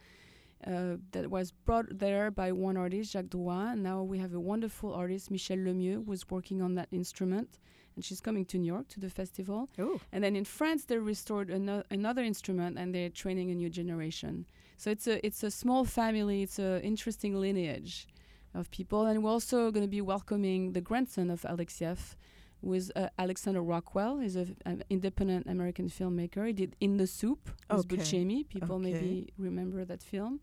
Uh, 0.66 0.96
that 1.12 1.30
was 1.30 1.52
brought 1.52 1.86
there 1.98 2.30
by 2.30 2.50
one 2.50 2.76
artist, 2.76 3.12
Jacques 3.12 3.26
Drouin. 3.26 3.74
And 3.74 3.82
now 3.82 4.02
we 4.02 4.18
have 4.18 4.34
a 4.34 4.40
wonderful 4.40 4.92
artist, 4.94 5.30
Michelle 5.30 5.58
Lemieux, 5.58 6.04
who's 6.04 6.28
working 6.30 6.62
on 6.62 6.74
that 6.74 6.88
instrument. 6.90 7.58
And 7.96 8.04
she's 8.04 8.20
coming 8.20 8.44
to 8.46 8.58
New 8.58 8.66
York 8.74 8.88
to 8.88 9.00
the 9.00 9.08
festival. 9.10 9.68
Ooh. 9.80 9.98
And 10.12 10.22
then 10.22 10.36
in 10.36 10.44
France, 10.44 10.84
they 10.84 10.98
restored 10.98 11.50
ano- 11.50 11.82
another 11.90 12.22
instrument 12.22 12.78
and 12.78 12.94
they're 12.94 13.08
training 13.08 13.50
a 13.50 13.54
new 13.54 13.70
generation. 13.70 14.46
So 14.76 14.90
it's 14.90 15.06
a 15.06 15.26
it's 15.26 15.42
a 15.42 15.50
small 15.50 15.84
family. 15.86 16.42
It's 16.42 16.58
an 16.58 16.82
interesting 16.82 17.34
lineage 17.40 18.06
of 18.54 18.70
people, 18.70 19.06
and 19.06 19.22
we're 19.22 19.30
also 19.30 19.70
going 19.70 19.84
to 19.84 19.90
be 19.98 20.02
welcoming 20.02 20.72
the 20.72 20.80
grandson 20.82 21.30
of 21.30 21.40
Alexeieff, 21.42 22.14
With 22.62 22.90
uh, 22.96 23.08
Alexander 23.18 23.62
Rockwell. 23.62 24.18
He's 24.24 24.36
an 24.36 24.82
independent 24.90 25.46
American 25.46 25.88
filmmaker. 25.88 26.46
He 26.46 26.52
did 26.62 26.76
In 26.80 26.96
the 26.96 27.06
Soup 27.06 27.42
with 27.70 27.80
Okay. 27.80 27.96
Buscemi. 27.96 28.38
People 28.48 28.76
Okay. 28.76 28.92
maybe 28.92 29.32
remember 29.38 29.84
that 29.86 30.02
film. 30.02 30.40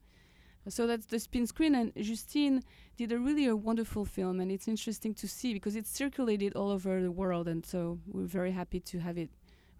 So 0.69 0.87
that's 0.87 1.05
the 1.07 1.19
spin 1.19 1.45
screen, 1.47 1.75
and 1.75 1.91
Justine 1.95 2.63
did 2.97 3.11
a 3.11 3.19
really 3.19 3.45
a 3.45 3.55
wonderful 3.55 4.05
film, 4.05 4.39
and 4.39 4.51
it's 4.51 4.67
interesting 4.67 5.13
to 5.15 5.27
see 5.27 5.53
because 5.53 5.75
it's 5.75 5.89
circulated 5.89 6.55
all 6.55 6.69
over 6.71 7.01
the 7.01 7.11
world, 7.11 7.47
and 7.47 7.65
so 7.65 7.99
we're 8.07 8.23
very 8.25 8.51
happy 8.51 8.79
to 8.79 8.99
have 8.99 9.17
it 9.17 9.29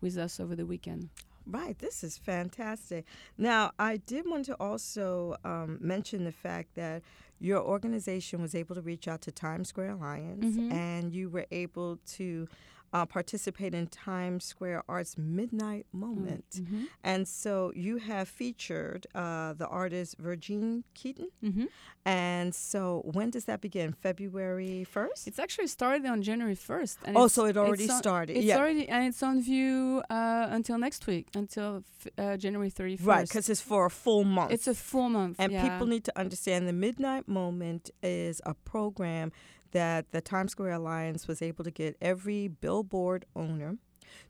with 0.02 0.17
us 0.17 0.39
over 0.39 0.56
the 0.56 0.65
weekend. 0.65 1.10
Right, 1.46 1.78
this 1.80 2.04
is 2.04 2.17
fantastic. 2.17 3.06
Now, 3.38 3.72
I 3.78 3.98
did 3.98 4.26
want 4.30 4.46
to 4.46 4.56
also 4.62 5.36
um, 5.43 5.78
mention 5.82 6.24
the 6.24 6.32
fact 6.32 6.76
that 6.76 7.02
your 7.39 7.62
organization 7.62 8.41
was 8.41 8.56
able 8.56 8.76
to 8.76 8.82
reach 8.82 9.08
out 9.10 9.22
to 9.24 9.32
Times 9.32 9.67
Square 9.67 9.91
Alliance 9.91 10.56
Mhm. 10.56 10.72
and 10.72 11.13
you 11.13 11.30
were 11.30 11.46
able 11.52 11.98
to 12.15 12.48
uh, 12.93 13.06
participate 13.08 13.73
in 13.73 13.88
Times 13.88 14.45
Square 14.45 14.84
Arts 14.88 15.17
Midnight 15.17 15.86
Moment. 15.91 16.45
Mhm. 16.62 16.86
And 17.03 17.27
so 17.27 17.71
you 17.75 17.97
have 17.97 18.27
featured 18.29 19.08
uh, 19.15 19.53
the 19.53 19.67
artist 19.67 20.15
Virgin 20.19 20.84
Keaton. 20.93 21.29
Mhm. 21.43 21.67
And 22.06 22.53
so 22.53 23.01
when 23.13 23.32
does 23.32 23.45
that 23.45 23.62
begin? 23.62 23.93
February 23.93 24.86
1st? 24.93 25.27
It's 25.27 25.39
actually 25.39 25.67
started 25.67 26.06
on 26.06 26.21
January 26.21 26.56
1st. 26.56 26.97
And 27.06 27.17
oh, 27.17 27.27
so 27.27 27.45
it 27.45 27.58
already 27.58 27.89
on- 27.89 27.97
started. 27.97 28.38
It's 28.38 28.45
yeah. 28.45 28.58
already 28.60 28.88
and 28.88 29.06
it's 29.08 29.23
on 29.23 29.41
view 29.41 30.03
uh, 30.10 30.47
until 30.51 30.77
next 30.77 31.08
week, 31.08 31.27
until 31.36 31.84
f- 32.06 32.12
uh, 32.17 32.38
January 32.38 32.69
31st. 32.69 33.06
right, 33.08 33.27
because 33.27 33.49
it's 33.49 33.62
for 33.62 33.86
a 33.86 33.89
full 33.89 34.23
month. 34.23 34.51
it's 34.51 34.67
a 34.67 34.75
full 34.75 35.10
month. 35.10 35.38
And 35.39 35.51
yeah. 35.51 35.63
people 35.67 35.88
need 35.88 36.03
to 36.06 36.19
understand 36.19 36.67
the 36.67 36.73
Midnight 36.73 37.27
Moment 37.27 37.89
is 38.03 38.39
a 38.45 38.53
program 38.53 39.32
that 39.74 40.12
the 40.12 40.22
Times 40.22 40.54
Square 40.54 40.72
Alliance 40.74 41.28
was 41.28 41.42
able 41.42 41.64
to 41.66 41.72
get 41.72 41.98
every 42.02 42.48
billboard 42.48 43.26
owner 43.36 43.78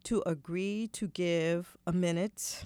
to 0.05 0.23
agree 0.25 0.89
to 0.93 1.07
give 1.07 1.77
a 1.85 1.93
minute. 1.93 2.65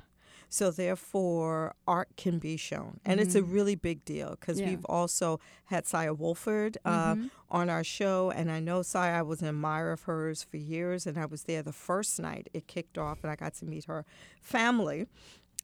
So 0.50 0.72
therefore, 0.72 1.74
art 1.86 2.08
can 2.16 2.40
be 2.40 2.56
shown, 2.56 3.02
and 3.04 3.20
it's 3.20 3.36
a 3.36 3.42
Mhm. 3.42 3.52
really 3.54 3.76
big 3.76 4.06
deal 4.06 4.30
because 4.40 4.62
Yeah. 4.62 4.70
we've 4.70 4.86
also 4.86 5.42
had 5.66 5.86
Saya 5.86 6.14
Woolfalk 6.16 6.78
uh, 6.86 7.16
Mhm. 7.16 7.30
on 7.50 7.70
our 7.70 7.84
show, 7.84 8.32
and 8.32 8.50
I 8.50 8.62
know 8.62 8.82
Saya. 8.82 9.20
I 9.20 9.22
was 9.24 9.42
an 9.42 9.50
admirer 9.50 9.92
of 9.92 10.04
hers 10.04 10.44
for 10.44 10.56
years, 10.56 11.06
and 11.06 11.18
I 11.18 11.26
was 11.26 11.44
there 11.44 11.62
the 11.64 11.74
first 11.74 12.18
night 12.20 12.50
it 12.54 12.66
kicked 12.68 12.98
off, 12.98 13.24
and 13.24 13.32
I 13.32 13.36
got 13.36 13.56
to 13.56 13.66
meet 13.66 13.86
her 13.86 14.06
family. 14.42 15.08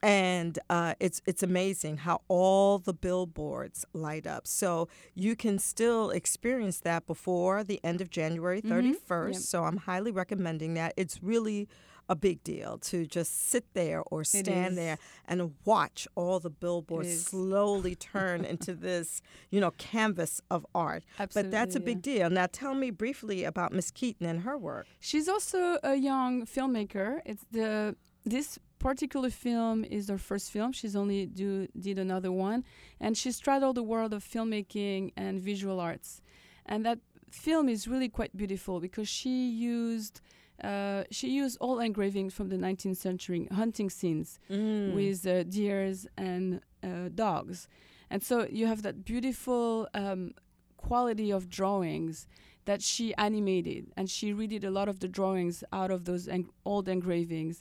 And 0.03 0.59
uh, 0.69 0.95
it's 0.99 1.21
it's 1.25 1.41
amazing 1.43 1.97
how 1.99 2.21
all 2.27 2.77
the 2.77 2.93
billboards 2.93 3.85
light 3.93 4.27
up. 4.27 4.45
So 4.47 4.89
you 5.15 5.35
can 5.37 5.57
still 5.59 6.09
experience 6.09 6.79
that 6.81 7.07
before 7.07 7.63
the 7.63 7.79
end 7.85 8.01
of 8.01 8.09
January 8.09 8.61
Mhm. 8.61 8.69
31st. 8.69 9.33
Yep. 9.33 9.41
So 9.43 9.63
I'm 9.63 9.77
highly 9.77 10.11
recommending 10.11 10.73
that. 10.73 10.93
It's 10.97 11.23
really 11.23 11.69
a 12.09 12.15
big 12.17 12.43
deal 12.43 12.77
to 12.79 13.05
just 13.05 13.49
sit 13.49 13.63
there 13.73 14.01
or 14.11 14.25
stand 14.25 14.77
there 14.77 14.97
and 15.25 15.53
watch 15.63 16.05
all 16.15 16.37
the 16.37 16.49
billboards 16.49 17.25
slowly 17.27 17.95
turn 17.95 18.43
into 18.53 18.73
this, 18.73 19.21
you 19.51 19.61
know, 19.61 19.71
canvas 19.77 20.41
of 20.51 20.65
art. 20.75 21.05
Absolutely, 21.17 21.49
But 21.49 21.51
that's 21.57 21.77
a 21.77 21.79
yeah. 21.79 21.85
big 21.85 22.01
deal. 22.01 22.29
Now, 22.29 22.47
tell 22.51 22.73
me 22.75 22.89
briefly 22.91 23.45
about 23.45 23.71
Miss 23.71 23.89
Keaton 23.89 24.27
and 24.27 24.41
her 24.41 24.57
work. 24.57 24.85
She's 24.99 25.29
also 25.29 25.77
a 25.81 25.95
young 25.95 26.45
filmmaker. 26.45 27.21
It's 27.25 27.45
the 27.51 27.95
this 28.25 28.59
particular 28.89 29.29
film 29.45 29.77
is 29.97 30.03
her 30.13 30.17
first 30.29 30.47
film. 30.55 30.69
She's 30.79 30.95
only 31.01 31.19
do 31.41 31.49
did 31.87 31.97
another 32.07 32.31
one, 32.49 32.59
and 33.03 33.11
she 33.21 33.29
straddled 33.39 33.75
the 33.79 33.83
world 33.93 34.11
of 34.17 34.21
filmmaking 34.33 35.03
and 35.23 35.33
visual 35.51 35.77
arts. 35.89 36.09
And 36.71 36.79
that 36.87 36.99
film 37.47 37.65
is 37.75 37.81
really 37.93 38.09
quite 38.19 38.33
beautiful 38.41 38.75
because 38.87 39.09
she 39.19 39.35
used 39.73 40.15
uh, 40.69 41.03
she 41.17 41.27
used 41.43 41.55
all 41.63 41.77
engravings 41.89 42.31
from 42.37 42.47
the 42.53 42.57
19th 42.67 42.97
century 43.07 43.41
hunting 43.61 43.89
scenes 43.97 44.29
Mm. 44.49 44.93
with 44.97 45.19
uh, 45.25 45.33
deers 45.57 45.97
and 46.29 46.45
uh, 46.83 47.09
dogs. 47.25 47.57
And 48.11 48.21
so 48.29 48.35
you 48.59 48.65
have 48.71 48.81
that 48.87 48.95
beautiful 49.11 49.65
um, 50.03 50.21
quality 50.87 51.29
of 51.37 51.41
drawings 51.59 52.27
that 52.69 52.81
she 52.81 53.05
animated, 53.27 53.83
and 53.97 54.05
she 54.15 54.27
redid 54.41 54.63
a 54.63 54.69
lot 54.79 54.87
of 54.87 54.97
the 55.03 55.07
drawings 55.17 55.55
out 55.79 55.91
of 55.95 55.99
those 56.09 56.23
old 56.71 56.87
engravings. 56.87 57.55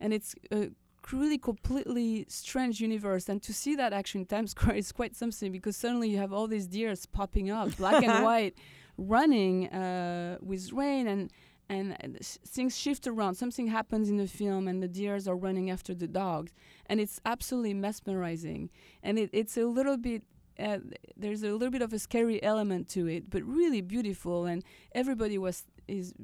And 0.00 0.12
it's 0.12 0.34
a 0.52 0.70
really 1.12 1.38
completely 1.38 2.26
strange 2.28 2.80
universe. 2.80 3.28
And 3.28 3.42
to 3.42 3.52
see 3.52 3.74
that 3.76 3.92
actually 3.92 4.22
in 4.22 4.26
Times 4.26 4.50
Square 4.56 4.76
is 4.76 4.92
quite 4.92 5.16
something 5.16 5.52
because 5.52 5.76
suddenly 5.76 6.08
you 6.10 6.18
have 6.18 6.32
all 6.32 6.46
these 6.46 6.66
deers 6.66 7.06
popping 7.06 7.50
up, 7.50 7.76
black 7.76 8.02
and 8.02 8.24
white, 8.28 8.56
running 8.96 9.68
uh, 9.68 10.38
with 10.40 10.72
rain 10.72 11.06
and 11.06 11.30
and 11.70 11.92
uh, 11.92 12.18
things 12.46 12.78
shift 12.78 13.06
around. 13.06 13.34
Something 13.34 13.66
happens 13.66 14.08
in 14.08 14.16
the 14.16 14.26
film, 14.26 14.68
and 14.68 14.82
the 14.82 14.88
deers 14.88 15.28
are 15.28 15.36
running 15.36 15.70
after 15.70 15.94
the 15.94 16.08
dogs, 16.08 16.52
and 16.86 17.00
it's 17.00 17.20
absolutely 17.26 17.74
mesmerizing. 17.74 18.70
And 19.02 19.18
it, 19.18 19.30
it's 19.32 19.56
a 19.56 19.66
little 19.66 19.96
bit. 19.96 20.22
Uh, 20.58 20.78
there's 21.16 21.42
a 21.42 21.52
little 21.52 21.70
bit 21.70 21.82
of 21.82 21.92
a 21.92 21.98
scary 21.98 22.42
element 22.42 22.88
to 22.88 23.06
it, 23.06 23.30
but 23.30 23.42
really 23.44 23.80
beautiful. 23.80 24.46
And 24.46 24.64
everybody 24.92 25.38
was 25.38 25.64
is 25.86 26.14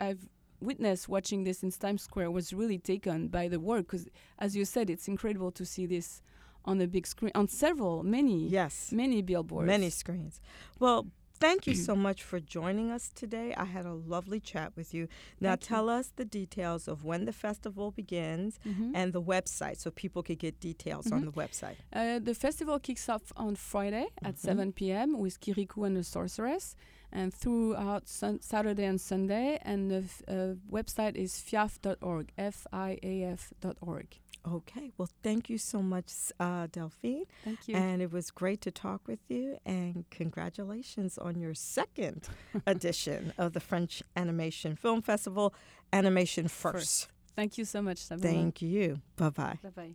I've 0.00 0.28
witnessed 0.64 1.08
watching 1.08 1.44
this 1.44 1.62
in 1.62 1.70
Times 1.70 2.02
Square 2.02 2.30
was 2.30 2.52
really 2.52 2.78
taken 2.78 3.28
by 3.28 3.48
the 3.48 3.60
work 3.60 3.86
because, 3.86 4.06
as 4.38 4.56
you 4.56 4.64
said, 4.64 4.90
it's 4.90 5.08
incredible 5.08 5.50
to 5.52 5.64
see 5.64 5.86
this 5.86 6.22
on 6.64 6.80
a 6.80 6.86
big 6.86 7.06
screen 7.06 7.32
on 7.34 7.46
several, 7.48 8.02
many, 8.02 8.48
Yes. 8.48 8.90
many 8.92 9.20
billboards. 9.22 9.66
Many 9.66 9.90
screens. 9.90 10.40
Well, 10.78 11.06
thank 11.38 11.66
you 11.66 11.74
so 11.88 11.94
much 11.96 12.22
for 12.22 12.40
joining 12.40 12.90
us 12.90 13.10
today. 13.14 13.54
I 13.54 13.64
had 13.64 13.86
a 13.86 13.92
lovely 13.92 14.40
chat 14.40 14.72
with 14.76 14.94
you. 14.94 15.08
Now, 15.40 15.50
Thank 15.50 15.62
you. 15.62 15.66
tell 15.68 15.88
us 15.88 16.12
the 16.16 16.24
details 16.24 16.88
of 16.88 17.04
when 17.04 17.24
the 17.24 17.32
festival 17.32 17.90
begins 17.90 18.58
Mhm. 18.64 18.92
and 18.94 19.12
the 19.12 19.22
website 19.22 19.76
so 19.78 19.90
people 19.90 20.22
could 20.22 20.38
get 20.38 20.60
details 20.60 21.10
on 21.12 21.22
Mhm. 21.22 21.24
the 21.26 21.32
website. 21.32 21.76
Uh, 21.92 22.18
the 22.18 22.34
festival 22.34 22.78
kicks 22.78 23.08
off 23.08 23.32
on 23.36 23.56
Friday 23.56 24.06
at 24.22 24.34
Mhm. 24.36 24.38
7 24.38 24.72
p.m. 24.72 25.18
with 25.18 25.40
Kirikou 25.40 25.86
and 25.86 25.96
the 25.96 26.04
Sorceress, 26.04 26.76
and 27.12 27.32
throughout 27.32 28.08
sun- 28.08 28.40
Saturday 28.40 28.84
and 28.84 29.00
Sunday. 29.00 29.58
And 29.62 29.90
the 29.90 30.02
f- 30.04 30.22
uh, 30.28 30.54
website 30.70 31.14
is 31.16 31.32
fiaf.org, 31.40 32.32
F-I-A-F.org. 32.38 34.20
Okay. 34.46 34.90
Well, 34.98 35.08
thank 35.22 35.48
you 35.48 35.56
so 35.58 35.80
much, 35.80 36.12
uh, 36.38 36.66
Delphine. 36.70 37.24
Thank 37.44 37.66
you. 37.66 37.76
And 37.76 38.02
it 38.02 38.12
was 38.12 38.30
great 38.30 38.60
to 38.62 38.70
talk 38.70 39.06
with 39.06 39.20
you. 39.28 39.58
And 39.64 40.04
congratulations 40.10 41.16
on 41.18 41.38
your 41.40 41.54
second 41.54 42.28
edition 42.66 43.32
of 43.38 43.52
the 43.52 43.60
French 43.60 44.02
Animation 44.16 44.76
Film 44.76 45.02
Festival, 45.02 45.54
Animation 45.92 46.48
First. 46.48 47.08
Thank 47.34 47.58
you 47.58 47.64
so 47.64 47.82
much, 47.82 47.98
Sabrina. 47.98 48.36
Thank 48.36 48.62
you. 48.62 49.00
Bye 49.16 49.30
bye. 49.30 49.58
Bye 49.62 49.70
bye. 49.70 49.94